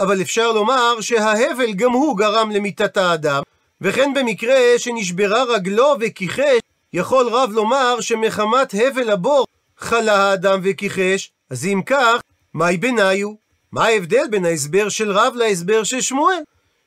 אבל 0.00 0.20
אפשר 0.20 0.52
לומר 0.52 1.00
שההבל 1.00 1.72
גם 1.72 1.92
הוא 1.92 2.18
גרם 2.18 2.50
למיתת 2.50 2.96
האדם, 2.96 3.42
וכן 3.80 4.14
במקרה 4.14 4.78
שנשברה 4.78 5.44
רגלו 5.44 5.94
וכיחש, 6.00 6.60
יכול 6.92 7.28
רב 7.28 7.50
לומר 7.52 8.00
שמחמת 8.00 8.74
הבל 8.74 9.10
הבור 9.10 9.46
חלה 9.78 10.16
האדם 10.16 10.60
וכיחש, 10.62 11.32
אז 11.50 11.66
אם 11.66 11.80
כך, 11.86 12.20
מהי 12.54 12.76
ביניו? 12.76 13.28
מה 13.72 13.84
ההבדל 13.84 14.24
בין 14.30 14.44
ההסבר 14.44 14.88
של 14.88 15.12
רב 15.12 15.34
להסבר 15.36 15.84
של 15.84 16.00
שמואל? 16.00 16.38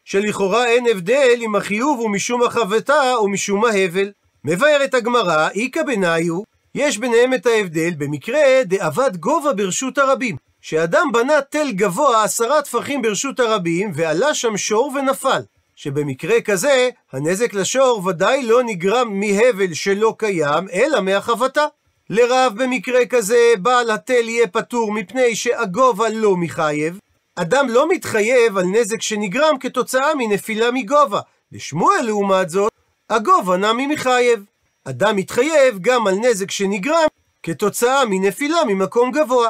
שלכאורה 0.06 0.68
אין 0.68 0.86
הבדל 0.91 1.39
אם 1.39 1.56
החיוב 1.56 2.00
הוא 2.00 2.10
משום 2.10 2.44
החבטה 2.44 3.15
או 3.15 3.28
משום 3.28 3.65
ההבל. 3.65 4.12
מבארת 4.44 4.94
הגמרא, 4.94 5.50
איכא 5.56 5.84
ביניו, 5.84 6.41
יש 6.76 6.98
ביניהם 6.98 7.34
את 7.34 7.46
ההבדל 7.46 7.91
במקרה 7.98 8.41
דאבד 8.65 9.18
גובה 9.18 9.54
ברשות 9.54 9.98
הרבים. 9.98 10.36
שאדם 10.62 11.08
בנה 11.13 11.41
תל 11.50 11.72
גבוה 11.72 12.24
עשרה 12.24 12.62
טפחים 12.62 13.02
ברשות 13.02 13.39
הרבים, 13.39 13.91
ועלה 13.96 14.34
שם 14.34 14.58
שור 14.58 14.91
ונפל. 14.96 15.41
שבמקרה 15.76 16.41
כזה, 16.41 16.89
הנזק 17.12 17.54
לשור 17.54 18.06
ודאי 18.06 18.44
לא 18.44 18.63
נגרם 18.63 19.20
מהבל 19.20 19.74
שלא 19.74 20.15
קיים, 20.18 20.70
אלא 20.74 21.02
מהחבטה. 21.02 21.65
לרב 22.10 22.54
במקרה 22.58 23.06
כזה, 23.06 23.54
בעל 23.60 23.91
התל 23.91 24.30
יהיה 24.30 24.48
פטור 24.48 24.94
מפני 24.94 25.36
שהגובה 25.36 26.10
לא 26.10 26.36
מחייב. 26.36 27.00
אדם 27.36 27.69
לא 27.69 27.89
מתחייב 27.89 28.58
על 28.58 28.65
נזק 28.65 29.02
שנגרם 29.02 29.58
כתוצאה 29.60 30.15
מנפילה 30.17 30.71
מגובה. 30.71 31.19
לשמואל, 31.52 32.02
לעומת 32.06 32.50
זאת, 32.50 32.71
הגובה 33.10 33.58
נמי 33.58 33.88
מחייב. 33.88 34.45
אדם 34.86 35.15
מתחייב 35.15 35.80
גם 35.82 36.08
על 36.08 36.15
נזק 36.15 36.52
שנגרם 36.52 37.08
כתוצאה 37.43 38.06
מנפילה 38.10 38.58
ממקום 38.67 39.12
גבוה. 39.12 39.50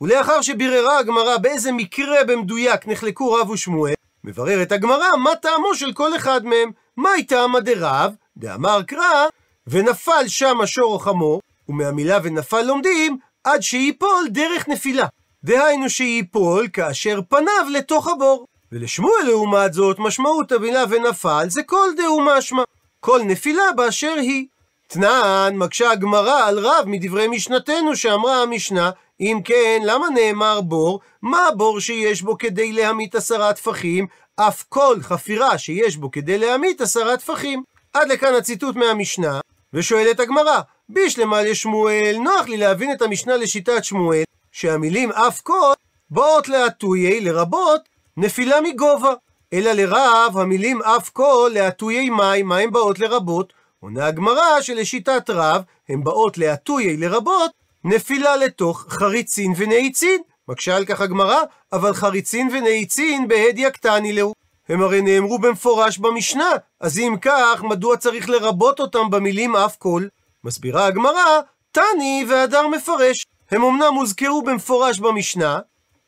ולאחר 0.00 0.40
שביררה 0.40 0.98
הגמרא 0.98 1.36
באיזה 1.36 1.72
מקרה 1.72 2.24
במדויק 2.24 2.86
נחלקו 2.86 3.32
רב 3.32 3.50
ושמואל, 3.50 3.94
מבררת 4.24 4.72
הגמרא 4.72 5.16
מה 5.16 5.36
טעמו 5.36 5.74
של 5.74 5.92
כל 5.92 6.16
אחד 6.16 6.44
מהם. 6.44 6.70
מהי 6.96 7.24
טעמא 7.24 7.60
דרב? 7.60 8.14
דאמר 8.36 8.82
קרא, 8.82 9.26
ונפל 9.66 10.28
שם 10.28 10.60
השור 10.60 10.92
או 10.92 10.98
חמור, 10.98 11.40
ומהמילה 11.68 12.18
ונפל 12.22 12.62
לומדים, 12.62 13.18
עד 13.44 13.62
שיפול 13.62 14.28
דרך 14.28 14.68
נפילה. 14.68 15.06
דהיינו 15.44 15.90
שיפול 15.90 16.68
כאשר 16.72 17.20
פניו 17.28 17.66
לתוך 17.72 18.08
הבור. 18.08 18.46
ולשמואל 18.72 19.24
לעומת 19.26 19.72
זאת, 19.72 19.98
משמעות 19.98 20.52
המילה 20.52 20.84
ונפל 20.90 21.46
זה 21.48 21.62
כל 21.62 21.88
דהו 21.96 22.20
משמע. 22.26 22.62
כל 23.00 23.20
נפילה 23.24 23.62
באשר 23.76 24.14
היא. 24.20 24.46
תנען 24.88 25.56
מקשה 25.56 25.90
הגמרא 25.90 26.48
על 26.48 26.58
רב 26.58 26.84
מדברי 26.86 27.28
משנתנו 27.28 27.96
שאמרה 27.96 28.42
המשנה, 28.42 28.90
אם 29.20 29.40
כן, 29.44 29.82
למה 29.84 30.06
נאמר 30.14 30.60
בור? 30.60 31.00
מה 31.22 31.46
הבור 31.46 31.80
שיש 31.80 32.22
בו 32.22 32.38
כדי 32.38 32.72
להמית 32.72 33.14
עשרה 33.14 33.52
טפחים? 33.52 34.06
אף 34.36 34.64
כל 34.68 34.96
חפירה 35.00 35.58
שיש 35.58 35.96
בו 35.96 36.10
כדי 36.10 36.38
להמית 36.38 36.80
עשרה 36.80 37.16
טפחים. 37.16 37.62
עד 37.92 38.08
לכאן 38.08 38.34
הציטוט 38.34 38.76
מהמשנה, 38.76 39.40
ושואלת 39.74 40.20
הגמרא, 40.20 40.60
בישלמה 40.88 41.42
לשמואל, 41.42 42.16
נוח 42.20 42.48
לי 42.48 42.56
להבין 42.56 42.92
את 42.92 43.02
המשנה 43.02 43.36
לשיטת 43.36 43.84
שמואל, 43.84 44.22
שהמילים 44.54 45.12
אף 45.12 45.40
כל 45.40 45.72
באות 46.10 46.48
להטויי 46.48 47.20
לרבות 47.20 47.80
נפילה 48.16 48.60
מגובה. 48.60 49.14
אלא 49.52 49.72
לרב 49.72 50.38
המילים 50.38 50.82
אף 50.82 51.10
כל 51.10 51.50
להטויי 51.54 52.10
מים, 52.10 52.46
מה 52.46 52.58
הן 52.58 52.70
באות 52.70 52.98
לרבות? 52.98 53.52
עונה 53.80 54.06
הגמרא 54.06 54.60
שלשיטת 54.60 55.30
רב 55.30 55.62
הן 55.88 56.04
באות 56.04 56.38
להטויי 56.38 56.96
לרבות 56.96 57.50
נפילה 57.84 58.36
לתוך 58.36 58.86
חריצין 58.88 59.52
ונעיצין. 59.56 60.22
מקשה 60.48 60.76
על 60.76 60.84
כך 60.84 61.00
הגמרא, 61.00 61.40
אבל 61.72 61.94
חריצין 61.94 62.48
ונעיצין 62.52 63.28
בהדיא 63.28 63.68
קטני 63.68 64.12
להו. 64.12 64.32
הם 64.68 64.82
הרי 64.82 65.02
נאמרו 65.02 65.38
במפורש 65.38 65.98
במשנה, 65.98 66.50
אז 66.80 66.98
אם 66.98 67.16
כך, 67.20 67.62
מדוע 67.62 67.96
צריך 67.96 68.28
לרבות 68.28 68.80
אותם 68.80 69.10
במילים 69.10 69.56
אף 69.56 69.76
כל? 69.76 70.02
מסבירה 70.44 70.86
הגמרא, 70.86 71.40
תני 71.72 72.26
והדר 72.28 72.68
מפרש. 72.68 73.24
הם 73.54 73.64
אמנם 73.64 73.94
הוזכרו 73.94 74.42
במפורש 74.42 74.98
במשנה, 74.98 75.58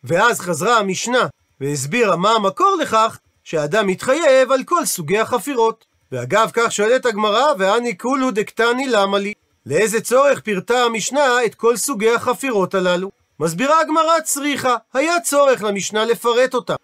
ואז 0.04 0.40
חזרה 0.40 0.78
המשנה 0.78 1.26
והסבירה 1.60 2.16
מה 2.16 2.30
המקור 2.30 2.76
לכך 2.80 3.18
שאדם 3.44 3.86
מתחייב 3.86 4.52
על 4.52 4.64
כל 4.64 4.84
סוגי 4.84 5.18
החפירות. 5.18 5.84
ואגב 6.12 6.50
כך 6.52 6.72
שואלת 6.72 7.06
הגמרא, 7.06 7.44
ואני 7.58 7.98
כולו 7.98 8.30
דקטני 8.30 8.88
למה 8.88 9.18
לי? 9.18 9.32
לאיזה 9.66 10.00
צורך 10.00 10.40
פירטה 10.40 10.78
המשנה 10.78 11.44
את 11.44 11.54
כל 11.54 11.76
סוגי 11.76 12.14
החפירות 12.14 12.74
הללו? 12.74 13.10
מסבירה 13.40 13.80
הגמרא 13.80 14.20
צריכה, 14.24 14.76
היה 14.94 15.20
צורך 15.20 15.62
למשנה 15.62 16.04
לפרט 16.04 16.54
אותה. 16.54 16.74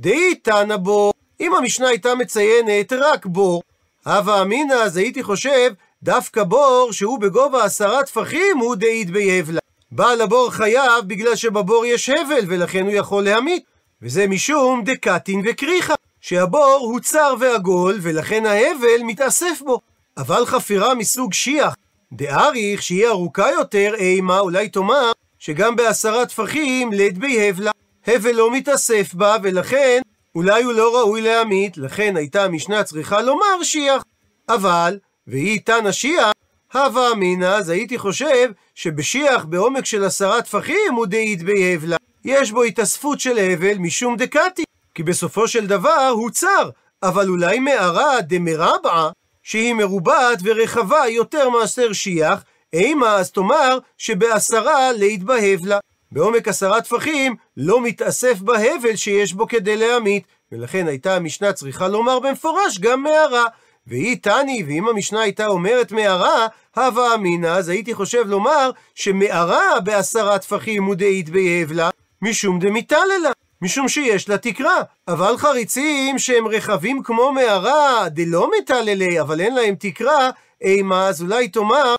דאי 0.00 0.34
תנא 0.34 0.76
בו, 0.76 1.12
אם 1.40 1.54
המשנה 1.54 1.88
הייתה 1.88 2.14
מציינת 2.14 2.92
רק 2.92 3.26
בור, 3.26 3.62
הווה 4.06 4.42
אמינא, 4.42 4.74
אז 4.74 4.96
הייתי 4.96 5.22
חושב, 5.22 5.72
דווקא 6.02 6.44
בור 6.44 6.88
שהוא 6.92 7.20
בגובה 7.20 7.64
עשרה 7.64 8.02
טפחים 8.02 8.58
הוא 8.58 8.74
דאית 8.74 9.10
ביבלה. 9.10 9.60
בעל 9.92 10.20
הבור 10.20 10.50
חייב 10.50 11.04
בגלל 11.06 11.36
שבבור 11.36 11.86
יש 11.86 12.08
הבל, 12.08 12.44
ולכן 12.46 12.82
הוא 12.84 12.92
יכול 12.92 13.24
להמית. 13.24 13.64
וזה 14.02 14.26
משום 14.26 14.82
דקטין 14.84 15.42
וקריחה, 15.44 15.94
שהבור 16.20 16.78
הוא 16.80 17.00
צר 17.00 17.34
ועגול, 17.40 17.98
ולכן 18.02 18.46
ההבל 18.46 19.02
מתאסף 19.04 19.62
בו. 19.64 19.80
אבל 20.16 20.46
חפירה 20.46 20.94
מסוג 20.94 21.32
שיח, 21.32 21.74
דאריך 22.12 22.82
שהיא 22.82 23.06
ארוכה 23.06 23.50
יותר, 23.50 23.94
אימה, 23.94 24.38
אולי 24.38 24.68
תאמר, 24.68 25.12
שגם 25.38 25.76
בעשרה 25.76 26.26
טפחים 26.26 26.92
לד 26.92 27.18
בי 27.18 27.48
הבלה. 27.48 27.70
הבל 28.06 28.32
לא 28.32 28.50
מתאסף 28.50 29.14
בה, 29.14 29.36
ולכן 29.42 30.00
אולי 30.34 30.62
הוא 30.62 30.72
לא 30.72 30.96
ראוי 30.96 31.20
להמית, 31.20 31.78
לכן 31.78 32.16
הייתה 32.16 32.44
המשנה 32.44 32.84
צריכה 32.84 33.22
לומר 33.22 33.62
שיח. 33.62 34.04
אבל, 34.48 34.98
והיא 35.26 35.60
תנא 35.64 35.92
שיח, 35.92 36.32
הווה 36.72 37.12
אמינא, 37.12 37.44
אז 37.44 37.68
הייתי 37.68 37.98
חושב 37.98 38.50
שבשיח 38.74 39.44
בעומק 39.44 39.84
של 39.84 40.04
עשרה 40.04 40.42
טפחים 40.42 40.94
הוא 40.96 41.06
דאית 41.06 41.42
בהבלה. 41.42 41.96
יש 42.24 42.52
בו 42.52 42.62
התאספות 42.62 43.20
של 43.20 43.38
הבל 43.38 43.78
משום 43.78 44.16
דקתי, 44.16 44.64
כי 44.94 45.02
בסופו 45.02 45.48
של 45.48 45.66
דבר 45.66 46.08
הוא 46.12 46.30
צר, 46.30 46.70
אבל 47.02 47.28
אולי 47.28 47.58
מערה 47.58 48.20
דמרבעה, 48.20 49.10
שהיא 49.42 49.74
מרובעת 49.74 50.38
ורחבה 50.44 51.08
יותר 51.08 51.50
מאשר 51.50 51.92
שיח, 51.92 52.42
אימה 52.72 53.14
אז 53.14 53.30
תאמר 53.30 53.78
שבעשרה 53.98 54.92
להתבהב 54.92 55.66
לה. 55.66 55.78
בעומק 56.12 56.48
עשרה 56.48 56.80
טפחים 56.80 57.36
לא 57.56 57.80
מתאסף 57.80 58.38
בהבל 58.40 58.96
שיש 58.96 59.32
בו 59.32 59.46
כדי 59.48 59.76
להמית, 59.76 60.24
ולכן 60.52 60.86
הייתה 60.88 61.16
המשנה 61.16 61.52
צריכה 61.52 61.88
לומר 61.88 62.18
במפורש 62.18 62.78
גם 62.78 63.02
מערה. 63.02 63.44
והיא 63.90 64.16
תני, 64.22 64.64
ואם 64.66 64.88
המשנה 64.88 65.20
הייתה 65.20 65.46
אומרת 65.46 65.92
מערה, 65.92 66.46
הווה 66.76 67.14
אמינא, 67.14 67.46
אז 67.46 67.68
הייתי 67.68 67.94
חושב 67.94 68.24
לומר 68.26 68.70
שמערה 68.94 69.80
בעשרה 69.84 70.38
טפחים 70.38 70.82
מודעית 70.82 71.28
ביבלה, 71.28 71.90
משום 72.22 72.58
דמיטללה, 72.58 73.30
משום 73.62 73.88
שיש 73.88 74.28
לה 74.28 74.38
תקרה. 74.38 74.82
אבל 75.08 75.36
חריצים 75.36 76.18
שהם 76.18 76.46
רחבים 76.46 77.02
כמו 77.02 77.32
מערה, 77.32 78.08
דלא 78.08 78.50
מטללי, 78.58 79.20
אבל 79.20 79.40
אין 79.40 79.54
להם 79.54 79.74
תקרה, 79.78 80.30
אימה, 80.62 81.08
אז 81.08 81.22
אולי 81.22 81.48
תאמר 81.48 81.94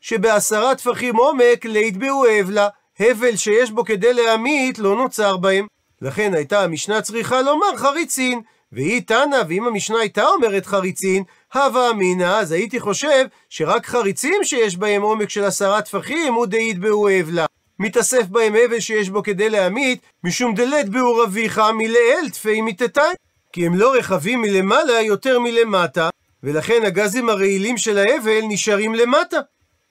שבעשרה 0.00 0.74
טפחים 0.74 1.16
עומק 1.16 1.64
ליתבעו 1.64 2.24
אבלה, 2.40 2.68
הבל 3.00 3.36
שיש 3.36 3.70
בו 3.70 3.84
כדי 3.84 4.12
להמית 4.12 4.78
לא 4.78 4.96
נוצר 4.96 5.36
בהם. 5.36 5.66
לכן 6.02 6.34
הייתה 6.34 6.62
המשנה 6.62 7.02
צריכה 7.02 7.42
לומר 7.42 7.76
חריצין, 7.76 8.40
והיא 8.72 9.02
תנא, 9.06 9.42
ואם 9.48 9.66
המשנה 9.66 9.98
הייתה 9.98 10.24
אומרת 10.24 10.66
חריצין, 10.66 11.22
הווה 11.54 11.90
אמינא, 11.90 12.38
אז 12.40 12.52
הייתי 12.52 12.80
חושב 12.80 13.24
שרק 13.48 13.86
חריצים 13.86 14.44
שיש 14.44 14.76
בהם 14.76 15.02
עומק 15.02 15.30
של 15.30 15.44
עשרה 15.44 15.82
טפחים 15.82 16.34
הוא 16.34 16.46
דאית 16.46 16.78
באו 16.78 17.08
אבלה. 17.20 17.46
מתאסף 17.78 18.26
בהם 18.26 18.54
הבל 18.64 18.80
שיש 18.80 19.10
בו 19.10 19.22
כדי 19.22 19.50
להמית, 19.50 20.00
משום 20.24 20.54
דלת 20.54 20.88
באו 20.88 21.16
רביחה 21.16 21.72
מלאל 21.72 22.28
תפי 22.32 22.60
מיתתיים. 22.60 23.14
כי 23.52 23.66
הם 23.66 23.74
לא 23.74 23.94
רחבים 23.94 24.40
מלמעלה 24.42 25.00
יותר 25.00 25.38
מלמטה, 25.38 26.08
ולכן 26.42 26.82
הגזים 26.84 27.28
הרעילים 27.28 27.78
של 27.78 27.98
ההבל 27.98 28.40
נשארים 28.42 28.94
למטה. 28.94 29.40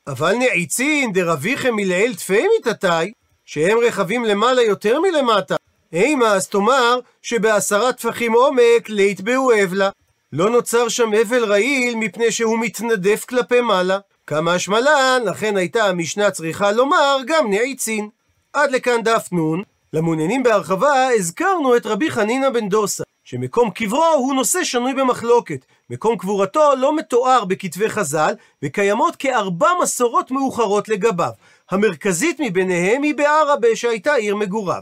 אבל 0.07 0.35
נעיצין 0.35 1.13
דרביכם 1.13 1.75
מלאל 1.75 2.13
תפי 2.17 2.43
מיתתיים, 2.57 3.11
שהם 3.45 3.77
רחבים 3.77 4.25
למעלה 4.25 4.61
יותר 4.61 4.99
מלמטה, 4.99 5.55
אימה 5.93 6.27
אז 6.27 6.47
תאמר 6.47 6.99
שבעשרה 7.21 7.93
טפחים 7.93 8.33
עומק 8.33 8.89
ליתבעו 8.89 9.51
אבלה. 9.63 9.89
לא 10.33 10.49
נוצר 10.49 10.89
שם 10.89 11.13
אבל 11.13 11.45
רעיל 11.45 11.95
מפני 11.95 12.31
שהוא 12.31 12.59
מתנדף 12.59 13.25
כלפי 13.25 13.61
מעלה. 13.61 13.99
כמה 14.27 14.53
השמלן, 14.53 15.21
לכן 15.25 15.57
הייתה 15.57 15.83
המשנה 15.83 16.31
צריכה 16.31 16.71
לומר 16.71 17.17
גם 17.27 17.49
נעיצין. 17.49 18.09
עד 18.53 18.71
לכאן 18.71 19.03
דף 19.03 19.29
נ', 19.33 19.61
למעוניינים 19.93 20.43
בהרחבה 20.43 21.07
הזכרנו 21.15 21.75
את 21.77 21.85
רבי 21.85 22.11
חנינא 22.11 22.49
בן 22.49 22.69
דוסה, 22.69 23.03
שמקום 23.23 23.69
קברו 23.69 24.05
הוא 24.17 24.33
נושא 24.33 24.63
שנוי 24.63 24.93
במחלוקת. 24.93 25.65
מקום 25.89 26.17
קבורתו 26.17 26.75
לא 26.77 26.95
מתואר 26.95 27.45
בכתבי 27.45 27.89
חז"ל, 27.89 28.33
וקיימות 28.63 29.15
כארבע 29.15 29.69
מסורות 29.81 30.31
מאוחרות 30.31 30.89
לגביו. 30.89 31.31
המרכזית 31.71 32.39
מביניהם 32.39 33.03
היא 33.03 33.15
בערבה 33.15 33.75
שהייתה 33.75 34.13
עיר 34.13 34.35
מגוריו. 34.35 34.81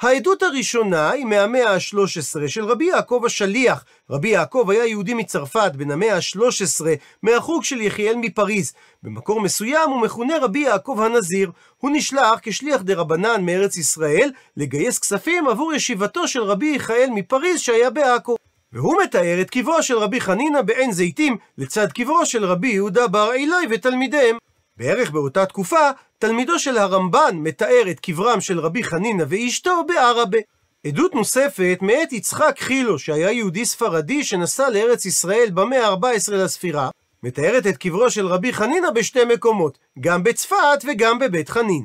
העדות 0.00 0.42
הראשונה 0.42 1.10
היא 1.10 1.24
מהמאה 1.24 1.74
ה-13 1.74 2.48
של 2.48 2.64
רבי 2.64 2.84
יעקב 2.84 3.22
השליח. 3.26 3.84
רבי 4.10 4.28
יעקב 4.28 4.66
היה 4.70 4.86
יהודי 4.86 5.14
מצרפת 5.14 5.72
בן 5.76 5.90
המאה 5.90 6.16
ה-13 6.16 6.84
מהחוג 7.22 7.64
של 7.64 7.80
יחיאל 7.80 8.16
מפריז. 8.16 8.72
במקור 9.02 9.40
מסוים 9.40 9.90
הוא 9.90 10.00
מכונה 10.00 10.34
רבי 10.42 10.58
יעקב 10.58 10.98
הנזיר. 11.00 11.50
הוא 11.78 11.90
נשלח 11.94 12.38
כשליח 12.42 12.82
דה 12.82 12.94
רבנן 12.94 13.44
מארץ 13.46 13.76
ישראל 13.76 14.30
לגייס 14.56 14.98
כספים 14.98 15.48
עבור 15.48 15.72
ישיבתו 15.72 16.28
של 16.28 16.42
רבי 16.42 16.72
יחיאל 16.76 17.10
מפריז 17.14 17.60
שהיה 17.60 17.90
בעכו. 17.90 18.36
והוא 18.72 19.02
מתאר 19.02 19.40
את 19.40 19.50
קברו 19.50 19.82
של 19.82 19.98
רבי 19.98 20.20
חנינא 20.20 20.62
בעין 20.62 20.92
זיתים 20.92 21.36
לצד 21.58 21.92
קברו 21.92 22.26
של 22.26 22.44
רבי 22.44 22.68
יהודה 22.68 23.08
בר 23.08 23.32
אילוי 23.32 23.66
ותלמידיהם. 23.70 24.43
בערך 24.76 25.10
באותה 25.10 25.46
תקופה, 25.46 25.90
תלמידו 26.18 26.58
של 26.58 26.78
הרמב"ן 26.78 27.36
מתאר 27.36 27.90
את 27.90 28.00
קברם 28.00 28.40
של 28.40 28.60
רבי 28.60 28.84
חנינא 28.84 29.24
ואשתו 29.28 29.84
בערבה. 29.88 30.38
עדות 30.86 31.14
נוספת 31.14 31.78
מאת 31.82 32.12
יצחק 32.12 32.56
חילו, 32.58 32.98
שהיה 32.98 33.30
יהודי 33.30 33.64
ספרדי 33.64 34.24
שנסע 34.24 34.70
לארץ 34.70 35.06
ישראל 35.06 35.50
במאה 35.54 35.88
ה-14 35.88 36.32
לספירה, 36.32 36.90
מתארת 37.22 37.66
את 37.66 37.76
קברו 37.76 38.10
של 38.10 38.26
רבי 38.26 38.52
חנינא 38.52 38.90
בשתי 38.90 39.24
מקומות, 39.24 39.78
גם 40.00 40.22
בצפת 40.22 40.84
וגם 40.88 41.18
בבית 41.18 41.48
חנינא. 41.48 41.82